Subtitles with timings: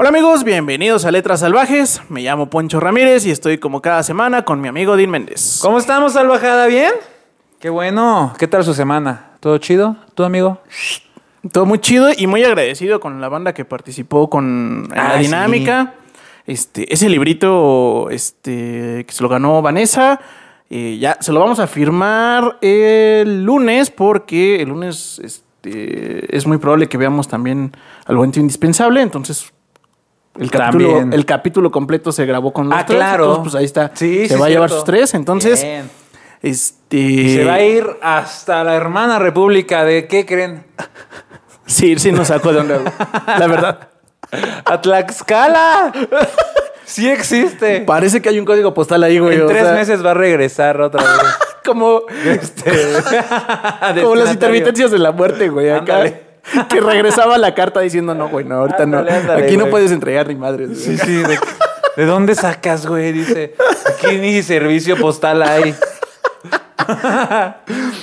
[0.00, 2.02] Hola amigos, bienvenidos a Letras Salvajes.
[2.08, 5.58] Me llamo Poncho Ramírez y estoy como cada semana con mi amigo Dean Méndez.
[5.60, 6.68] ¿Cómo estamos, Salvajada?
[6.68, 6.92] ¿Bien?
[7.58, 8.32] Qué bueno.
[8.38, 9.30] ¿Qué tal su semana?
[9.40, 9.96] ¿Todo chido?
[10.14, 10.60] ¿Tú, amigo?
[11.52, 15.16] Todo muy chido y muy agradecido con la banda que participó con en la Ah,
[15.16, 15.24] sí.
[15.24, 15.94] dinámica.
[16.46, 20.20] Este, ese librito este, que se lo ganó Vanessa.
[20.70, 26.58] eh, ya se lo vamos a firmar el lunes porque el lunes este, es muy
[26.58, 27.72] probable que veamos también
[28.06, 29.00] algo indispensable.
[29.02, 29.52] Entonces,
[30.38, 31.12] el capítulo, También.
[31.12, 32.96] el capítulo completo se grabó con los Ah, tres.
[32.98, 33.24] claro.
[33.24, 33.90] entonces, pues ahí está.
[33.94, 35.14] Sí, se sí, va a llevar sus tres.
[35.14, 35.90] Entonces, Bien.
[36.42, 36.96] este.
[36.96, 40.64] Y se va a ir hasta la hermana república de, ¿qué creen?
[41.66, 42.80] Sí, sí nos sacó de onda.
[43.38, 43.88] La verdad.
[44.64, 45.92] ¡A Tlaxcala!
[46.86, 47.82] Sí existe.
[47.82, 49.36] Parece que hay un código postal ahí, güey.
[49.36, 51.10] En o tres sea, meses va a regresar otra vez.
[51.62, 52.72] Como, Este,
[54.00, 55.68] como las intermitencias de la muerte, güey.
[55.68, 55.96] Acá.
[55.96, 56.22] Ándale.
[56.68, 59.16] Que regresaba la carta diciendo, no, güey, no, ahorita Ándale, no.
[59.18, 60.68] ándale, Aquí no puedes entregar ni madres.
[60.68, 60.80] güey.
[60.80, 61.16] Sí, sí.
[61.22, 61.38] ¿De,
[61.96, 63.12] de dónde sacas, güey?
[63.12, 63.54] Dice,
[63.86, 65.74] aquí ni servicio postal hay.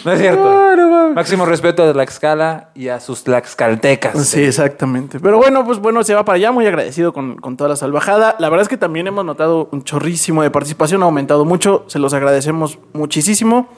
[0.06, 0.44] no es cierto.
[0.44, 1.16] No, no mames.
[1.16, 4.28] Máximo respeto a Tlaxcala y a sus tlaxcaltecas.
[4.28, 5.20] Sí, exactamente.
[5.20, 8.36] Pero bueno, pues bueno, se va para allá, muy agradecido con, con toda la salvajada.
[8.40, 12.00] La verdad es que también hemos notado un chorrísimo de participación, ha aumentado mucho, se
[12.00, 13.70] los agradecemos muchísimo.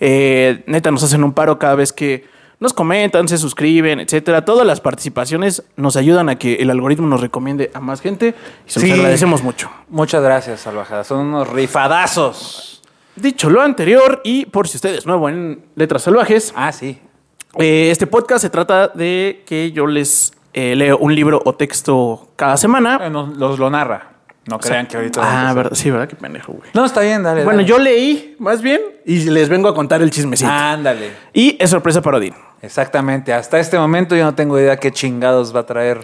[0.00, 2.24] Eh, neta, nos hacen un paro cada vez que
[2.60, 4.44] nos comentan, se suscriben, etcétera.
[4.44, 8.34] Todas las participaciones nos ayudan a que el algoritmo nos recomiende a más gente
[8.66, 8.92] y se los Sí.
[8.94, 9.70] agradecemos mucho.
[9.88, 11.02] Muchas gracias, Salvajada.
[11.04, 12.82] Son unos rifadazos.
[13.16, 16.98] Dicho lo anterior, y por si usted es nuevo en Letras Salvajes, Ah, sí.
[17.58, 22.28] Eh, este podcast se trata de que yo les eh, leo un libro o texto
[22.36, 23.00] cada semana.
[23.02, 24.12] Eh, nos- los lo narra.
[24.50, 25.20] No crean que ahorita.
[25.22, 26.08] Ah, verdad, sí, ¿verdad?
[26.08, 26.68] Qué pendejo, güey.
[26.74, 27.44] No, está bien, dale.
[27.44, 27.68] Bueno, dale.
[27.68, 30.50] yo leí, más bien, y les vengo a contar el chismecito.
[30.50, 31.12] Ándale.
[31.32, 32.34] Y es sorpresa para Odín.
[32.60, 33.32] Exactamente.
[33.32, 36.00] Hasta este momento yo no tengo idea qué chingados va a traer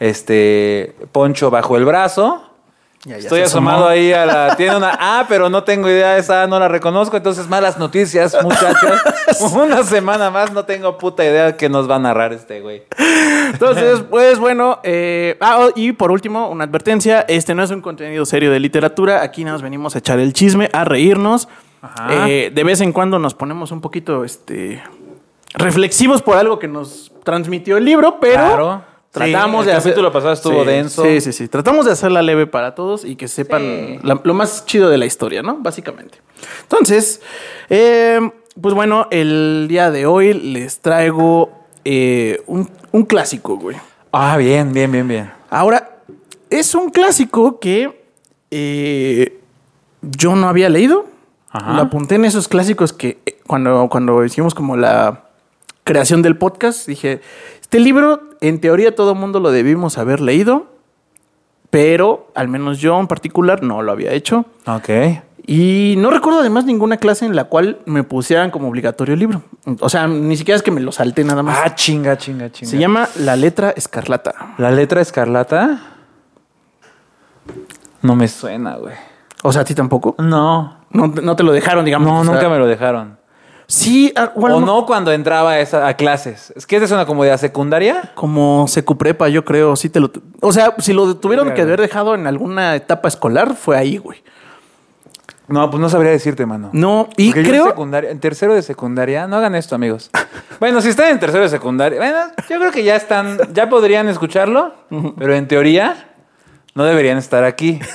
[0.00, 2.53] este Poncho bajo el brazo.
[3.04, 4.56] Ya, ya Estoy asomado ahí a la.
[4.56, 6.16] Tiene una A, pero no tengo idea.
[6.16, 7.16] Esa A no la reconozco.
[7.16, 9.00] Entonces, malas noticias, muchachos.
[9.52, 12.82] una semana más no tengo puta idea que nos va a narrar este güey.
[13.52, 14.80] Entonces, pues bueno.
[14.84, 17.26] eh, ah, oh, y por último, una advertencia.
[17.28, 19.22] Este no es un contenido serio de literatura.
[19.22, 21.48] Aquí nos venimos a echar el chisme, a reírnos.
[21.82, 22.28] Ajá.
[22.30, 24.82] Eh, de vez en cuando nos ponemos un poquito este,
[25.52, 28.82] reflexivos por algo que nos transmitió el libro, pero Claro.
[29.14, 29.92] Tratamos Sí, de el hacer.
[29.92, 31.02] capítulo pasado estuvo Sí, denso.
[31.04, 31.48] Sí, sí, sí.
[31.48, 33.98] Tratamos de hacerla leve para todos y que sepan Sí.
[34.02, 35.56] la- lo más chido de la historia, ¿no?
[35.60, 36.18] Básicamente.
[36.62, 37.22] Entonces,
[37.70, 38.20] eh,
[38.60, 41.50] pues bueno, el día de hoy les traigo
[41.86, 43.76] eh, un, un clásico, güey.
[44.12, 45.30] Ah, bien, bien, bien, bien.
[45.50, 45.98] Ahora,
[46.50, 48.04] es un clásico que
[48.50, 49.38] eh,
[50.02, 51.06] yo no había leído.
[51.50, 51.74] Ajá.
[51.74, 55.24] Lo apunté en esos clásicos que eh, cuando, cuando hicimos como la
[55.84, 57.20] creación del podcast, dije,
[57.74, 60.66] este libro, en teoría todo el mundo lo debimos haber leído,
[61.70, 64.44] pero al menos yo en particular no lo había hecho.
[64.64, 64.90] Ok.
[65.44, 69.42] Y no recuerdo además ninguna clase en la cual me pusieran como obligatorio el libro.
[69.80, 71.58] O sea, ni siquiera es que me lo salté nada más.
[71.64, 72.70] Ah, chinga, chinga, chinga.
[72.70, 74.54] Se llama La letra escarlata.
[74.58, 75.80] ¿La letra escarlata?
[78.02, 78.94] No me suena, güey.
[79.42, 80.14] O sea, a ti tampoco.
[80.18, 80.76] No.
[80.90, 82.06] No, no te lo dejaron, digamos.
[82.06, 83.18] No, o sea, nunca me lo dejaron.
[83.66, 86.52] Sí, bueno, o no cuando entraba a, esa- a clases.
[86.54, 88.12] Es que es una comodidad secundaria.
[88.14, 90.10] Como secuprepa, yo creo, sí te lo...
[90.40, 94.22] O sea, si lo tuvieron que haber dejado en alguna etapa escolar, fue ahí, güey.
[95.46, 96.70] No, pues no sabría decirte, mano.
[96.72, 97.66] No, y Porque en creo...
[97.66, 100.10] secundaria, en tercero de secundaria, no hagan esto, amigos.
[100.60, 104.08] bueno, si están en tercero de secundaria, bueno, yo creo que ya están, ya podrían
[104.08, 104.72] escucharlo,
[105.18, 106.12] pero en teoría
[106.74, 107.78] no deberían estar aquí.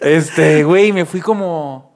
[0.00, 1.93] este, güey, me fui como,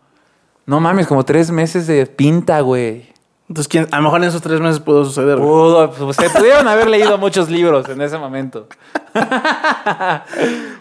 [0.68, 3.08] no mames, como tres meses de pinta, güey.
[3.48, 5.38] Entonces, ¿quién- a lo mejor en esos tres meses pudo suceder.
[5.38, 8.68] Pudo, pues, se pudieron haber leído muchos libros en ese momento.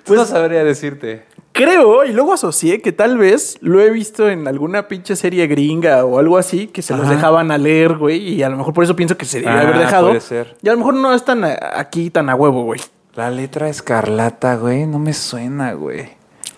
[0.03, 1.25] pues no sabría decirte.
[1.53, 6.05] Creo, y luego asocié que tal vez lo he visto en alguna pinche serie gringa
[6.05, 8.83] o algo así, que se los dejaban a leer, güey, y a lo mejor por
[8.83, 10.07] eso pienso que se debe Ah, haber dejado.
[10.09, 10.55] puede ser.
[10.61, 12.79] Y a lo mejor no es tan a- aquí tan a huevo, güey.
[13.15, 16.09] La letra escarlata, güey, no me suena, güey.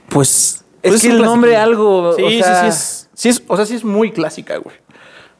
[0.09, 0.65] Pues...
[0.81, 3.43] Es pues que el nombre algo, Sí, o sí, sea- sí es, sí es...
[3.47, 4.75] O sea, sí es muy clásica, güey.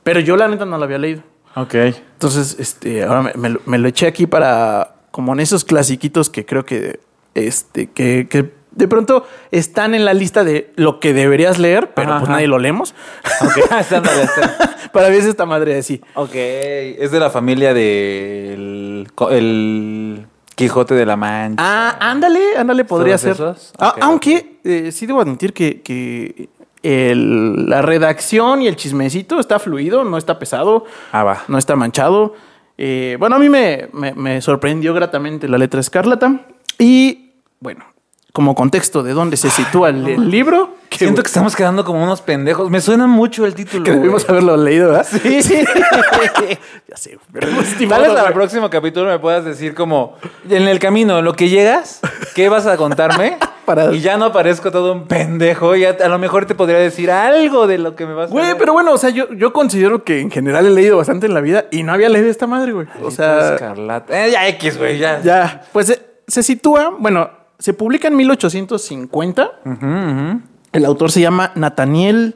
[0.04, 1.24] Pero yo la neta no la había leído.
[1.56, 1.74] Ok.
[1.76, 6.30] Entonces, este, ahora me, me lo- me lo eché aquí para, como en esos clasiquitos
[6.30, 7.00] que creo que,
[7.36, 12.10] este, que, que de pronto están en la lista de lo que deberías leer, pero
[12.10, 12.34] Ajá, pues ajá.
[12.38, 12.94] nadie lo leemos.
[13.42, 14.54] Ok, ándale, ándale.
[14.94, 16.02] para ver si esta madre así.
[16.16, 20.26] Ok, es de la familia del el
[20.60, 21.64] Quijote de la Mancha.
[21.66, 23.32] Ah, ándale, ándale, podría ¿Todos ser.
[23.34, 23.74] esos?
[23.80, 26.50] Ah, aunque eh, sí debo admitir que, que
[26.84, 31.44] el- la redacción y el chismecito está fluido, no está pesado, Ah, va.
[31.48, 32.34] no está manchado.
[32.78, 36.46] Eh, bueno, a mí me, me- me sorprendió gratamente la letra escarlata.
[36.78, 37.84] Y bueno,
[38.32, 42.22] como contexto de dónde se sitúa el, el libro, Siento que estamos quedando como unos
[42.22, 42.70] pendejos.
[42.70, 43.84] Me suena mucho el título.
[43.84, 44.32] que debimos güey.
[44.32, 45.08] haberlo leído, ¿verdad?
[45.10, 45.40] Sí.
[46.88, 47.48] ya sé, pero
[47.90, 50.16] Tal vez al próximo capítulo me puedas decir como
[50.50, 52.02] en el camino, lo que llegas,
[52.36, 53.38] ¿qué vas a contarme?
[53.66, 55.76] Para- Y ya no parezco todo un pendejo.
[55.76, 58.56] Ya a lo mejor te podría decir algo de lo que me vas a Güey,
[58.58, 61.42] pero bueno, o sea, yo, yo considero que en general he leído bastante en la
[61.42, 62.88] vida y no había leído esta madre, güey.
[63.04, 64.26] O sea, Escarlata.
[64.26, 65.22] Eh, ya X, güey, ya.
[65.22, 67.30] ya, pues se, se sitúa, bueno,
[67.60, 69.52] se publica en 1850.
[69.66, 70.42] Ujú, ujú.
[70.72, 72.36] El autor se llama Nathaniel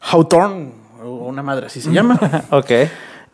[0.00, 0.72] Hawthorne,
[1.02, 2.18] una madre así se llama.
[2.50, 2.70] Ok.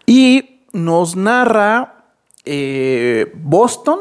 [0.06, 2.04] y nos narra
[2.44, 3.98] eh, Boston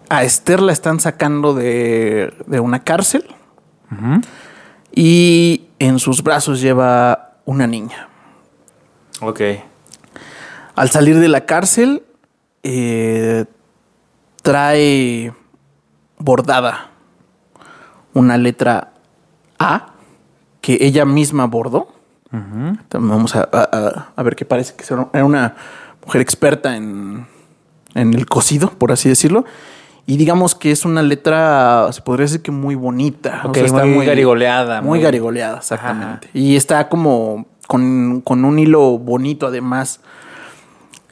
[0.09, 3.27] a Esther la están sacando de, de una cárcel
[4.95, 8.09] y en sus brazos lleva una niña.
[9.21, 9.41] Ok.
[10.75, 12.05] Al salir de la cárcel,
[14.43, 15.33] trae
[16.19, 16.96] bordada
[18.19, 18.93] una letra
[19.59, 19.93] A
[20.61, 21.89] que ella misma bordó.
[22.31, 22.79] También
[23.09, 25.55] Vamos a, a- a- a ver qué parece que era una
[26.05, 27.27] mujer experta en,
[27.95, 29.45] en el cocido, por así decirlo.
[30.07, 33.43] Y digamos que es una letra, se podría decir que muy bonita.
[33.45, 33.57] Ok,
[33.97, 36.29] muy garigoleada, Muy, muy- garigoleada, exactamente.
[36.35, 40.01] Y está como con, con un hilo bonito además.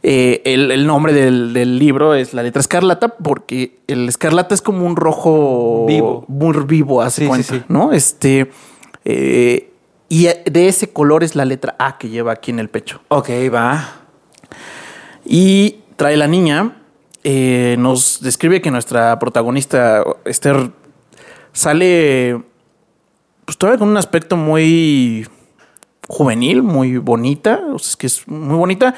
[0.06, 4.61] Eh, el, el nombre del, del libro es la letra escarlata porque el escarlata es
[4.61, 6.27] como un rojo Vivo.
[6.29, 7.63] muy vivo, hace Sí, sí, cuenta, sí.
[7.69, 7.91] ¿no?
[7.91, 8.51] Este,
[9.06, 9.70] eh,
[10.11, 13.01] y de ese color es la letra A que lleva aquí en el pecho.
[13.08, 14.03] Ok, va.
[15.25, 16.77] Y trae la niña,
[17.23, 20.70] eh, nos describe que nuestra protagonista, Esther,
[21.55, 22.43] sale
[23.46, 25.27] pues todavía con un aspecto muy
[26.08, 28.94] juvenil, muy bonita, o sea, es que es muy bonita.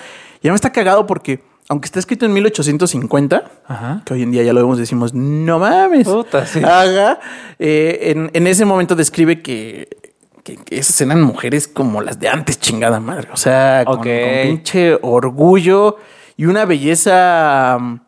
[0.46, 4.02] Y además está cagado porque, aunque está escrito en 1850, Ajá.
[4.04, 6.06] que hoy en día ya lo vemos, decimos, no mames.
[6.06, 6.62] Puta, sí.
[6.62, 7.18] Haga.
[7.58, 9.88] eh, en, en ese momento describe que,
[10.44, 13.26] que- que esas eran mujeres como las de antes, chingada madre.
[13.32, 15.96] O sea, con, pinche orgullo
[16.36, 17.76] y una belleza.
[17.80, 17.98] mm,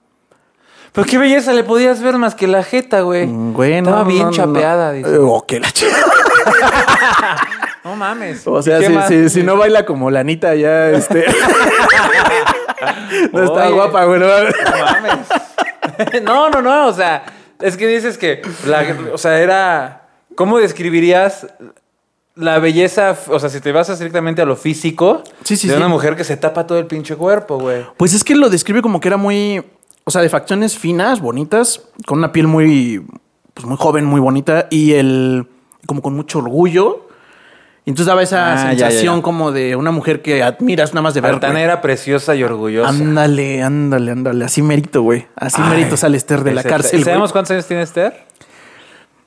[0.92, 3.26] Pero qué belleza le podías ver más que la jeta, güey.
[3.26, 4.36] Güey, no, Estaba bien no, no.
[4.36, 5.12] chapeada, dice.
[5.12, 5.68] Eh, oh, que la
[7.88, 8.46] No mames.
[8.46, 11.24] O sea, ¿Qué si, si- si no baila como la Anita, ya este.
[13.32, 13.72] no está Oye.
[13.74, 14.20] guapa, güey.
[14.20, 14.54] no mames.
[14.64, 16.22] No mames.
[16.22, 16.86] no, no, no.
[16.88, 17.24] O sea,
[17.60, 20.02] es que dices que, la- o sea, era.
[20.34, 21.46] ¿Cómo describirías
[22.36, 23.16] la belleza?
[23.28, 25.78] O sea, si te vas estrictamente a lo físico Sí, sí, de sí.
[25.78, 27.84] una mujer que se tapa todo el pinche cuerpo, güey.
[27.96, 29.64] Pues es que lo describe como que era muy.
[30.04, 33.04] O sea, de facciones finas, bonitas, con una piel muy.
[33.54, 34.66] Pues muy joven, muy bonita.
[34.70, 35.48] Y el.
[35.86, 37.07] como con mucho orgullo.
[37.88, 39.22] Y entonces daba esa Ah, ya, ya, sensación ya.
[39.22, 41.32] como de una mujer que admiras nada más de ver.
[41.32, 42.90] Altanera, preciosa y orgullosa.
[42.90, 44.44] Ándale, ándale, ándale.
[44.44, 45.26] Así merito, güey.
[45.34, 47.00] Así Ay, merito sale Esther de la cárcel.
[47.00, 48.26] ¿Y ¿Sabemos cuántos años tiene Esther?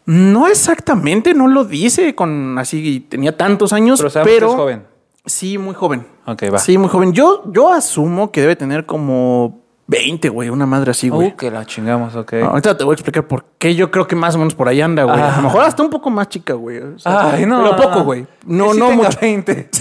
[0.06, 4.56] No exactamente, no lo dice con así, tenía tantos años, Pero pero, sabemos que es
[4.56, 4.84] joven.
[5.25, 6.06] Sí, muy joven.
[6.27, 6.60] Ok, va.
[6.60, 7.13] Sí, muy joven.
[7.13, 9.61] Yo, yo asumo que debe tener como
[9.91, 11.27] 20, güey, una madre así, güey.
[11.27, 12.33] Uh, que la chingamos, ok.
[12.36, 14.79] Ahorita te voy a explicar por qué yo creo que más o menos por ahí
[14.79, 15.19] anda, güey.
[15.19, 15.38] A Ah.
[15.38, 16.77] lo mejor hasta un poco más chica, güey.
[16.79, 17.62] O sea, Ay, no.
[17.62, 18.25] Pero poco, güey.
[18.45, 19.19] No, sí no mucho.
[19.21, 19.69] 20.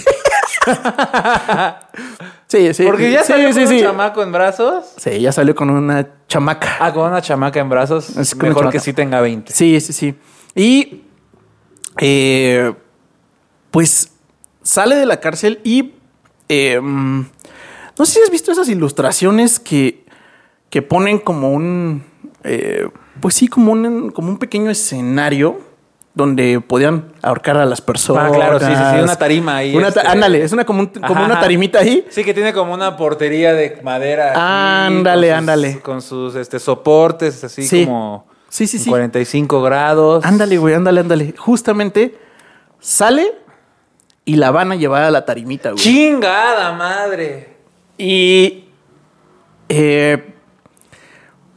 [2.47, 2.83] Sí, sí.
[2.83, 3.75] Porque ya salió sí, con sí.
[3.77, 4.85] un chamaco en brazos.
[4.97, 6.75] Sí, ya salió con una chamaca.
[6.81, 8.15] Ah, con una chamaca en brazos.
[8.17, 9.53] Es Mejor que sí tenga 20.
[9.53, 10.15] Sí, sí, sí.
[10.53, 11.03] Y
[11.97, 12.73] eh,
[13.71, 14.11] pues
[14.61, 15.93] sale de la cárcel y
[16.49, 17.21] eh, mm,
[17.97, 20.00] no sé si has visto esas ilustraciones que,
[20.71, 22.03] que ponen como un,
[22.43, 22.87] eh,
[23.19, 25.59] pues sí, como un, como un pequeño escenario
[26.13, 28.31] donde podían ahorcar a las personas.
[28.31, 30.11] Ah, claro, sí, sí, sí, una tarima ahí, Una ta- este.
[30.11, 32.05] Ándale, es una como, un- como Ajá, una tarimita ahí.
[32.09, 34.31] Sí, que tiene como una portería de madera.
[34.31, 35.79] aquí, Ándale, con sus- ándale.
[35.79, 37.85] Con sus este, soportes, así Sí.
[37.85, 38.25] como.
[38.49, 38.89] Sí, sí, sí.
[38.89, 40.25] 45 grados.
[40.25, 41.33] Ándale, güey, ándale, ándale.
[41.37, 42.17] Justamente
[42.79, 43.33] sale
[44.25, 45.81] y la van a llevar a la tarimita, güey.
[45.81, 47.55] Chingada madre.
[47.97, 48.65] Y
[49.69, 50.30] eh,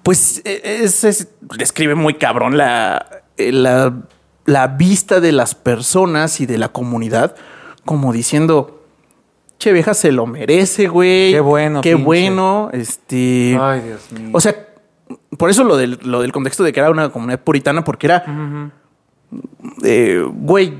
[0.04, 3.04] pues eh, es, es- describe muy cabrón la,
[3.36, 3.92] eh, la,
[4.44, 7.34] la vista de las personas y de la comunidad,
[7.84, 8.82] como diciendo,
[9.58, 11.32] che vieja se lo merece, güey.
[11.32, 12.04] Qué bueno, Qué pinche.
[12.04, 12.70] bueno.
[12.72, 13.58] Este.
[13.60, 14.30] Ay, Dios mío.
[14.32, 14.54] O sea,
[15.38, 18.24] por eso lo del, lo del contexto de que era una comunidad puritana, porque era,
[19.82, 20.74] eh, güey,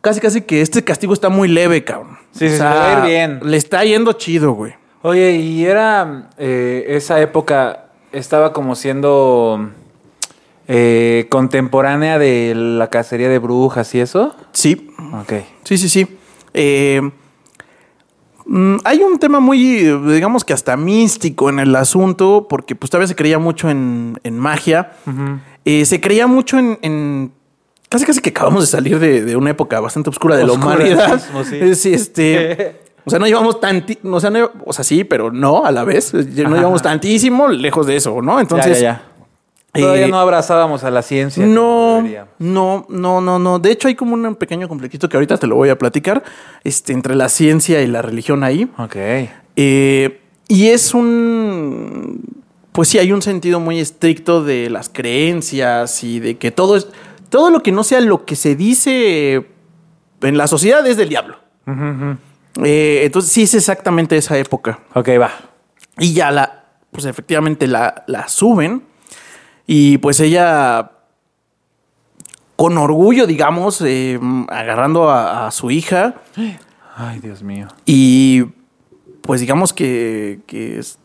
[0.00, 2.18] casi casi que este castigo está muy leve, cabrón.
[2.32, 3.40] Sí, sí, sí, le va a ir bien.
[3.44, 4.74] Le está yendo chido, güey.
[5.02, 7.83] Oye, y era eh, esa época
[8.14, 9.70] estaba como siendo
[10.68, 14.34] eh, contemporánea de la cacería de brujas y eso.
[14.52, 15.32] Sí, Ok.
[15.64, 16.06] sí, sí, sí.
[16.54, 17.00] Eh,
[18.46, 19.78] mm, hay un tema muy,
[20.12, 24.38] digamos que hasta místico en el asunto, porque pues todavía se creía mucho en, en
[24.38, 24.92] magia.
[25.64, 27.32] Eh, se creía mucho en, en-
[27.90, 31.22] Casi casi que acabamos de salir de, de una época bastante oscura de la humanidad.
[31.76, 32.80] sí, este...
[33.04, 33.98] O sea, no llevamos tanti...
[34.02, 36.14] O sea, no- o sea, sí, pero no a la vez.
[36.14, 38.40] No Ajá, llevamos tantísimo lejos de eso, ¿no?
[38.40, 38.80] Entonces...
[38.80, 39.10] ya, ya, ya.
[39.82, 41.44] Todavía eh, no abrazábamos a la ciencia.
[41.44, 42.00] No,
[42.38, 43.58] no, no, no, no.
[43.58, 46.22] De hecho, hay como un pequeño conflicto que ahorita te lo voy a platicar
[46.62, 48.70] este, entre la ciencia y la religión ahí.
[48.78, 48.94] Ok.
[49.56, 52.20] Eh, y es un.
[52.70, 56.86] Pues sí, hay un sentido muy estricto de las creencias y de que todo es.
[57.28, 59.44] Todo lo que no sea lo que se dice
[60.22, 61.36] en la sociedad es del diablo.
[61.66, 62.16] Ujú.
[62.62, 64.80] Eh, entonces, sí es exactamente esa época.
[64.94, 65.30] Ok, va.
[65.98, 68.84] Y ya la, pues efectivamente la, la suben.
[69.66, 70.92] Y pues ella,
[72.56, 76.16] con orgullo, digamos, eh, agarrando a, a su hija.
[76.96, 77.68] Ay, Dios mío.
[77.86, 78.44] Y
[79.22, 80.98] pues digamos que, que es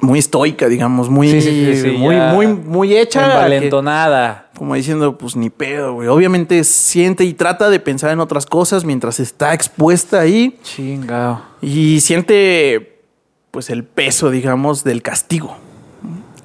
[0.00, 3.20] muy estoica, digamos, muy, Sí, sí, sí, muy, muy, muy hecha.
[3.20, 4.50] que- Envalentonada.
[4.56, 6.08] como diciendo, pues ni pedo, güey.
[6.08, 10.58] Obviamente siente y trata de pensar en otras cosas mientras está expuesta ahí.
[10.62, 11.42] Chingao.
[11.60, 13.00] Y siente,
[13.50, 15.56] pues, el peso, digamos, del castigo.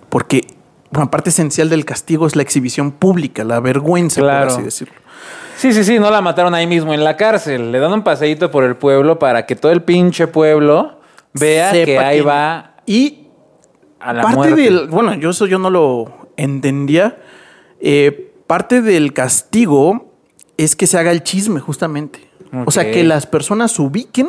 [0.09, 0.45] Porque
[0.93, 4.47] una parte esencial del castigo es la exhibición pública, la vergüenza, Claro.
[4.47, 4.95] por así decirlo.
[5.57, 7.71] Sí, sí, sí, no la mataron ahí mismo en la cárcel.
[7.71, 10.99] Le dan un paseíto por el pueblo para que todo el pinche pueblo
[11.33, 13.20] vea Sepa que ahí que- va Y
[14.01, 14.61] a la parte muerte.
[14.61, 14.87] del.
[14.87, 17.17] Bueno, yo eso yo no lo entendía.
[17.79, 20.13] Eh, parte del castigo
[20.57, 22.27] es que se haga el chisme, justamente.
[22.65, 24.27] O sea, que las personas ubiquen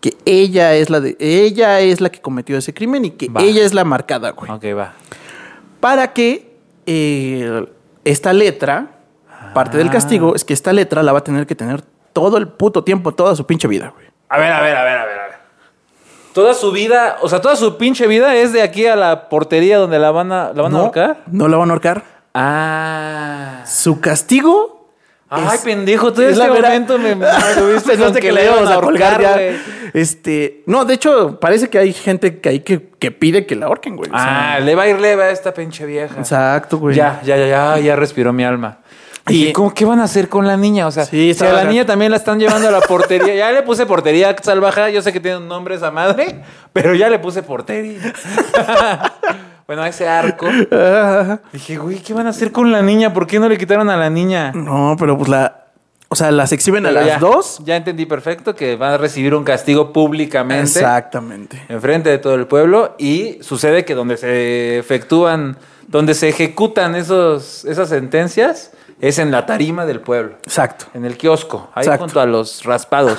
[0.00, 1.16] que ella es la de.
[1.20, 3.42] Ella es la que cometió ese crimen y que Va.
[3.42, 4.50] ella es la marcada, güey.
[4.50, 4.94] Ok, va.
[5.80, 6.54] para que
[6.86, 7.66] eh,
[8.04, 9.00] esta letra,
[9.54, 9.92] parte del Ah.
[9.92, 13.12] castigo, es que esta letra la va a tener que tener todo el puto tiempo,
[13.12, 14.06] toda su pinche vida, güey.
[14.30, 15.29] A ver, a ver, a ver, a ver.
[16.32, 19.78] Toda su vida, o sea, toda su pinche vida es de aquí a la portería
[19.78, 21.22] donde la van a, la van a ahorcar.
[21.26, 22.02] No la van a ahorcar.
[22.34, 23.62] Ah.
[23.66, 24.78] Su castigo.
[25.32, 28.46] Ay, es- pendejo, todo es este momento me, me tuviste con que que la le
[28.46, 29.38] íbamos a a colgar ya.
[29.94, 33.66] Este, no, de hecho, parece que hay gente que hay que, que pide que la
[33.66, 34.10] ahorquen, güey.
[34.10, 36.16] O sea, Ah, le va a ir leve a esta pinche vieja.
[36.18, 36.96] exacto, güey.
[36.96, 38.78] Ya, ya, ya, ya, ya respiró mi alma.
[39.28, 40.86] Y- Y ¿cómo qué van a hacer con la niña?
[40.86, 43.34] O sea, Sí, si a la niña también la están llevando a la portería.
[43.34, 44.92] Ya le puse portería salvaje.
[44.92, 48.00] Yo sé que tiene un nombre esa madre, pero ya le puse portería.
[49.66, 50.46] bueno, a ese arco.
[51.52, 53.12] Dije, güey, ¿qué van a hacer con la niña?
[53.12, 54.52] ¿Por qué no le quitaron a la niña?
[54.52, 55.56] no, pero pues la.
[56.12, 57.60] O sea, las exhiben a las dos.
[57.64, 60.64] Ya entendí perfecto que van a recibir un castigo públicamente.
[60.64, 61.62] Exactamente.
[61.68, 67.64] enfrente de todo el pueblo y sucede que donde se efectúan, donde se ejecutan esos,
[67.64, 70.36] esas sentencias es en la tarima del pueblo.
[70.44, 70.86] Exacto.
[70.94, 72.04] En el kiosco, ahí Exacto.
[72.04, 73.18] junto a los raspados.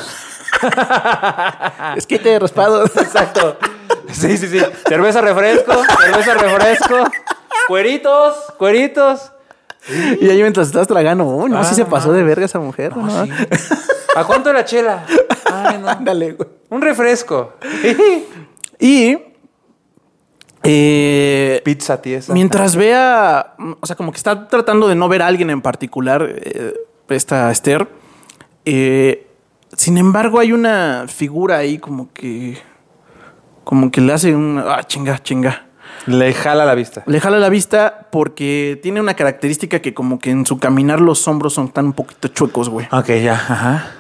[1.96, 2.84] Es que te he raspado.
[2.86, 3.58] Exacto.
[4.12, 4.60] Sí, sí, sí.
[4.88, 6.96] Cerveza refresco, cerveza refresco.
[7.68, 9.32] Cueritos, cueritos.
[10.20, 12.60] y ahí mientras estás tragando, oh, no, Ah, sí se no pasó de verga esa
[12.60, 12.96] mujer.
[12.96, 13.26] No, ¿no?
[13.26, 13.32] sí.
[14.16, 15.06] ¿A cuánto la chela?
[15.52, 15.88] Ay, no.
[15.90, 16.50] Ándale, güey.
[16.70, 17.54] Un refresco.
[18.80, 19.18] Y
[20.64, 22.34] eh, Pizza tiesa.
[22.34, 26.28] mientras vea, o sea, como que está tratando de no ver a alguien en particular,
[26.36, 26.74] eh,
[27.10, 27.88] esta Esther.
[28.66, 29.28] eh,
[29.76, 32.58] sin embargo, hay una figura ahí como que,
[33.64, 35.68] como que le hace un, ah, chinga, chinga.
[36.08, 37.04] Le jala la vista.
[37.06, 41.28] Le jala la vista porque tiene una característica que como que en su caminar los
[41.28, 42.88] hombros son tan un poquito chuecos, güey.
[42.92, 43.34] Ok, ya.
[43.34, 43.92] Ajá.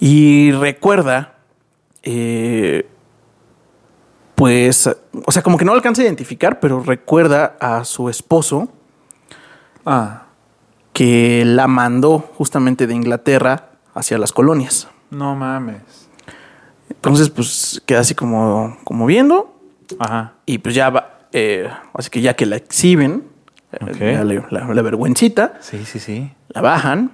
[0.00, 1.34] Y recuerda,
[2.02, 2.86] eh,
[4.38, 4.88] pues,
[5.26, 8.68] o sea, como que no alcanza a identificar, pero recuerda a su esposo
[9.84, 10.26] Ah.
[10.92, 14.86] que la mandó justamente de Inglaterra hacia las colonias.
[15.10, 16.08] No mames.
[16.88, 19.58] Entonces, pues, queda así como, como viendo
[19.98, 20.34] Ajá.
[20.46, 23.24] y pues ya va, eh, así que ya que la exhiben,
[23.72, 26.32] eh, le- la, la vergüencita, Sí, sí, sí.
[26.48, 27.10] la bajan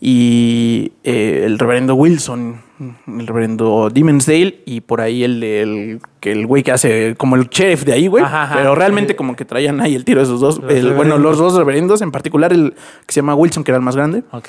[0.00, 2.60] y eh, el reverendo Wilson,
[3.08, 7.48] el reverendo Dimensdale y por ahí el, el que el güey que hace como el
[7.48, 8.54] sheriff de ahí, güey, Ajá, ajá.
[8.56, 11.38] pero realmente como que traían ahí el tiro de esos dos, Los el- bueno, los
[11.38, 12.74] dos reverendos, en particular el
[13.06, 14.48] que se llama Wilson, que era el más grande, Ok.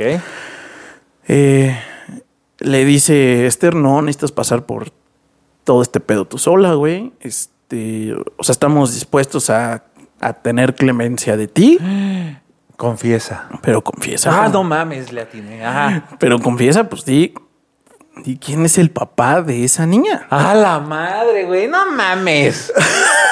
[1.27, 1.77] eh,
[2.60, 4.91] le dice, Esther, no necesitas pasar por
[5.63, 9.86] todo este pedo tú sola, güey, este, o sea, estamos dispuestos a,
[10.20, 11.77] a tener clemencia de ti,
[12.79, 13.50] Confiesa.
[13.62, 14.45] pero confiesa.
[14.45, 15.65] Ah, no mames, le atiné.
[15.65, 16.07] Ajá.
[16.17, 17.33] Pero confiesa, pues di,
[18.24, 20.27] di quién es el papá de esa niña.
[20.29, 21.67] A la madre, güey.
[21.67, 22.71] No mames.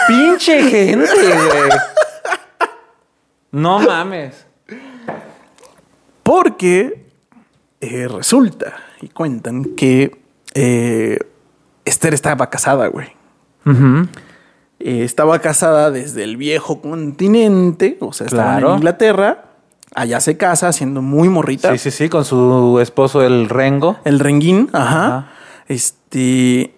[0.10, 1.70] Pinche gente, güey.
[3.52, 4.46] No mames.
[6.24, 7.06] Porque
[7.80, 10.12] eh, resulta y cuentan que
[10.56, 11.20] eh,
[11.86, 13.16] Esther estaba casada, güey.
[14.80, 18.70] Eh, estaba casada desde el viejo continente, o sea, estaba Claro.
[18.70, 19.44] en Inglaterra.
[19.96, 21.72] Allá se casa, siendo muy morrita.
[21.72, 23.98] Sí, sí, sí, con su esposo el Rengo.
[24.04, 25.06] El renguín, ajá.
[25.06, 25.28] Ajá.
[25.68, 26.74] Este.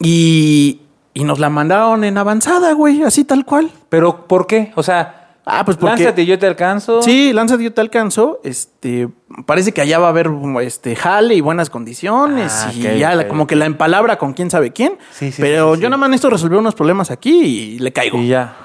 [0.00, 0.80] Y,
[1.12, 3.70] y nos la mandaron en avanzada, güey, así tal cual.
[3.88, 4.72] Pero ¿por qué?
[4.76, 5.96] O sea, Ah, pues porque.
[6.04, 7.02] lánzate y yo te alcanzo.
[7.02, 8.40] Sí, Lánzate yo te alcanzó.
[8.44, 9.08] Este,
[9.44, 10.30] parece que allá va a haber
[10.62, 14.50] este jale y buenas condiciones Ah, y ya la- como que la empalabra con quién
[14.50, 14.96] sabe quién.
[15.12, 17.42] Sí, sí, Pero sí, yo nada más necesito resolver unos problemas aquí
[17.74, 18.18] y le caigo.
[18.18, 18.56] Y ya.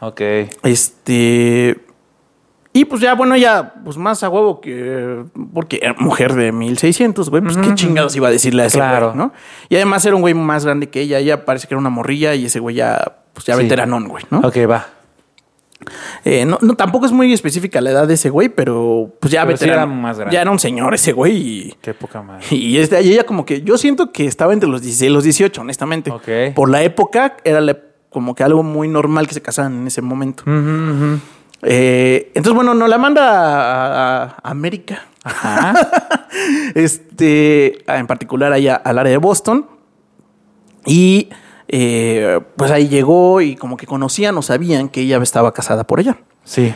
[0.00, 0.20] Ok.
[0.64, 1.80] Este.
[2.72, 5.24] Y pues ya, bueno, ya, pues más a huevo que.
[5.54, 9.06] Porque era mujer de 1600, güey, pues qué chingados iba a decirle a ese Claro.
[9.12, 9.32] güey, ¿no?
[9.70, 11.18] Y además era un güey más grande que ella.
[11.18, 13.62] Ella parece que era una morrilla y ese güey ya, pues ya Sí.
[13.62, 14.40] veteranón, güey, ¿no?
[14.40, 14.88] Ok, va.
[16.24, 19.44] Eh, no, no, tampoco es muy específica la edad de ese güey, pero pues ya
[19.44, 19.92] Pero sí veterano.
[19.92, 20.34] era más grande.
[20.34, 21.74] Ya era un señor ese güey y.
[21.82, 22.44] Qué poca madre.
[22.50, 25.24] Y, este, y ella como que yo siento que estaba entre los 16 y los
[25.24, 26.10] 18, honestamente.
[26.10, 26.54] Ok.
[26.54, 27.76] Por la época era la-
[28.10, 30.42] como que algo muy normal que se casaran en ese momento.
[31.62, 35.02] Eh, entonces, bueno, nos la manda a, a América.
[35.22, 35.74] Ajá.
[36.74, 39.66] este, en particular allá al área de Boston.
[40.86, 41.28] Y
[41.68, 45.98] eh, pues ahí llegó y como que conocían o sabían que ella estaba casada por
[46.00, 46.16] allá.
[46.44, 46.74] Sí.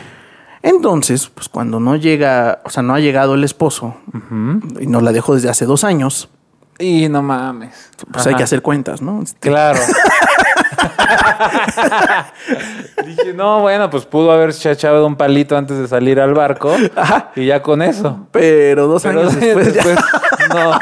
[0.63, 3.95] Entonces, pues cuando no llega, o sea, no ha llegado el esposo
[4.79, 6.29] y nos la dejó desde hace dos años,
[6.77, 7.89] Y no mames.
[8.11, 9.21] pues hay que hacer cuentas, ¿no?
[9.23, 9.79] Este, Claro.
[13.05, 16.75] Dije, no, bueno, pues pudo haber echado un palito antes de salir al barco.
[16.95, 17.31] Ajá.
[17.35, 18.27] Y ya con eso.
[18.31, 19.99] Pero dos Pero años después, ya- después,
[20.53, 20.79] no.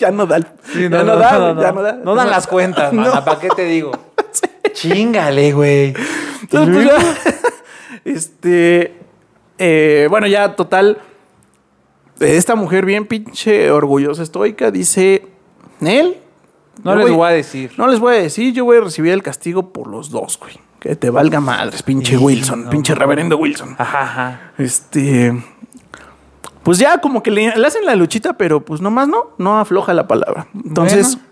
[0.00, 0.36] Ya, no da.
[0.38, 1.92] el- Sí, ya no, da, güey, ya no da.
[1.92, 3.24] No dan las cuentas, No.
[3.24, 3.92] ¿Para qué te digo?
[4.72, 5.94] Chingale, güey.
[6.42, 7.34] Entonces, pues ya,
[8.04, 8.94] este,
[9.58, 10.98] eh, bueno, ya total,
[12.18, 15.26] esta mujer bien pinche orgullosa, estoica, dice,
[15.80, 16.16] Nel,
[16.82, 17.72] No les voy a decir.
[17.76, 20.54] No les voy a decir, yo voy a recibir el castigo por los dos, güey.
[20.80, 22.98] Que te valga madres, pinche Wilson, no, pinche no.
[23.00, 23.76] reverendo Wilson.
[23.78, 24.52] Ajá, ajá.
[24.56, 25.34] Este,
[26.62, 29.94] pues ya como que le, le hacen la luchita, pero pues nomás no, no afloja
[29.94, 30.46] la palabra.
[30.54, 31.16] Entonces...
[31.16, 31.30] Bueno,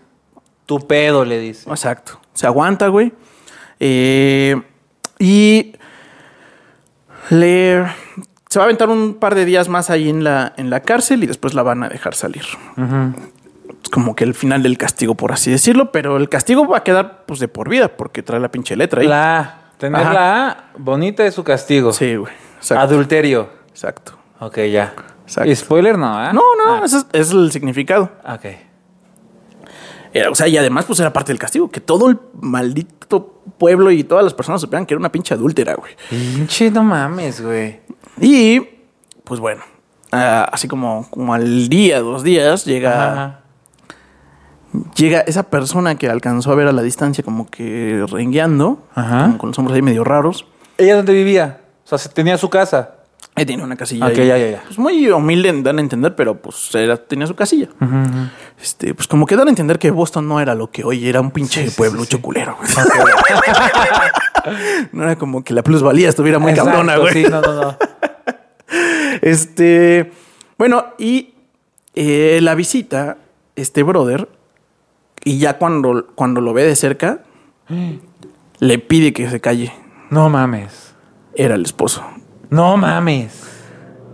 [0.66, 1.68] tu pedo, le dice.
[1.70, 2.20] Exacto.
[2.34, 3.12] Se aguanta, güey.
[3.80, 4.60] Eh,
[5.18, 5.72] y
[7.30, 7.84] le
[8.48, 11.22] se va a aventar un par de días más ahí en la, en la cárcel
[11.22, 12.44] y después la van a dejar salir.
[13.82, 16.84] Es como que el final del castigo, por así decirlo, pero el castigo va a
[16.84, 19.08] quedar pues de por vida porque trae la pinche letra ahí.
[19.08, 19.54] La A.
[19.78, 20.12] Tener Ajá.
[20.12, 21.92] la A bonita es su castigo.
[21.92, 22.32] Sí, güey.
[22.56, 22.82] Exacto.
[22.82, 23.48] Adulterio.
[23.70, 24.12] Exacto.
[24.40, 24.94] Ok, ya.
[25.28, 25.50] Exacto.
[25.50, 26.32] Y spoiler no, ¿ah?
[26.32, 28.10] No, no, Ah, ese es, el significado.
[28.26, 28.46] Ok.
[30.14, 33.90] Era- o sea, y además, pues era parte del castigo, que todo el maldito pueblo
[33.90, 35.92] y todas las personas supieran que era una pinche adúltera, güey.
[36.08, 37.80] Pinche, no mames, güey.
[38.20, 38.60] Y
[39.24, 39.62] pues bueno,
[40.12, 43.40] ah, así como, como al día, dos días, llega, Ajá.
[44.96, 49.24] llega esa persona que alcanzó a ver a la distancia como que rengueando, Ajá.
[49.26, 50.46] como con los hombros ahí medio raros.
[50.78, 51.60] ¿Ella dónde vivía?
[51.84, 52.94] O sea, se- tenía su casa.
[53.46, 54.06] Tiene una casilla.
[54.06, 54.26] Ok, ahí.
[54.26, 54.62] ya, ya, ya.
[54.64, 57.68] Pues muy humilde, dan a entender, pero pues era- tenía su casilla.
[58.60, 61.20] Este, pues como que dan a entender que Boston no era lo que hoy era
[61.20, 62.18] un pinche Sí, sí, sí, sí.
[62.18, 62.56] culero.
[62.56, 62.70] güey.
[64.92, 67.12] no era como que la plusvalía estuviera muy Exacto, cabrona, güey.
[67.12, 67.76] Sí, no, no, no.
[69.22, 70.12] Este,
[70.58, 71.34] bueno, y
[71.94, 73.16] eh, la visita,
[73.56, 74.28] este brother,
[75.24, 77.20] y ya cuando, cuando lo ve de cerca,
[78.60, 79.72] le pide que se calle.
[80.10, 80.94] No mames.
[81.34, 82.04] Era el esposo.
[82.50, 83.42] No mames.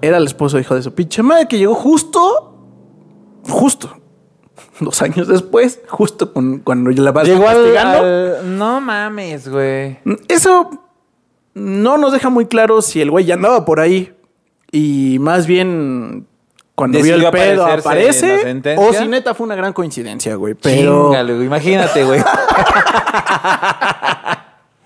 [0.00, 2.56] Era el esposo, hijo de su pinche madre, que llegó justo,
[3.48, 3.90] justo,
[4.80, 7.98] dos años después, justo con- cuando la vas Llegó al, investigando.
[7.98, 9.98] al- No mames, güey.
[10.28, 10.70] Eso
[11.54, 14.12] no nos deja muy claro si el güey ya andaba por ahí
[14.72, 16.26] y más bien
[16.74, 20.54] cuando vio el pedo aparece o si neta fue una gran coincidencia, güey.
[20.54, 21.44] Pero Chíngale.
[21.44, 22.20] Imagínate, güey.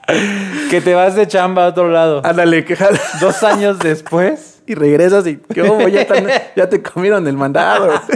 [0.70, 2.22] que te vas de chamba a otro lado.
[2.24, 3.00] ándale, que jala.
[3.20, 4.62] Dos años después.
[4.68, 5.88] y regresas y qué hubo?
[5.88, 6.06] ya,
[6.54, 8.00] ya te comieron el mandado.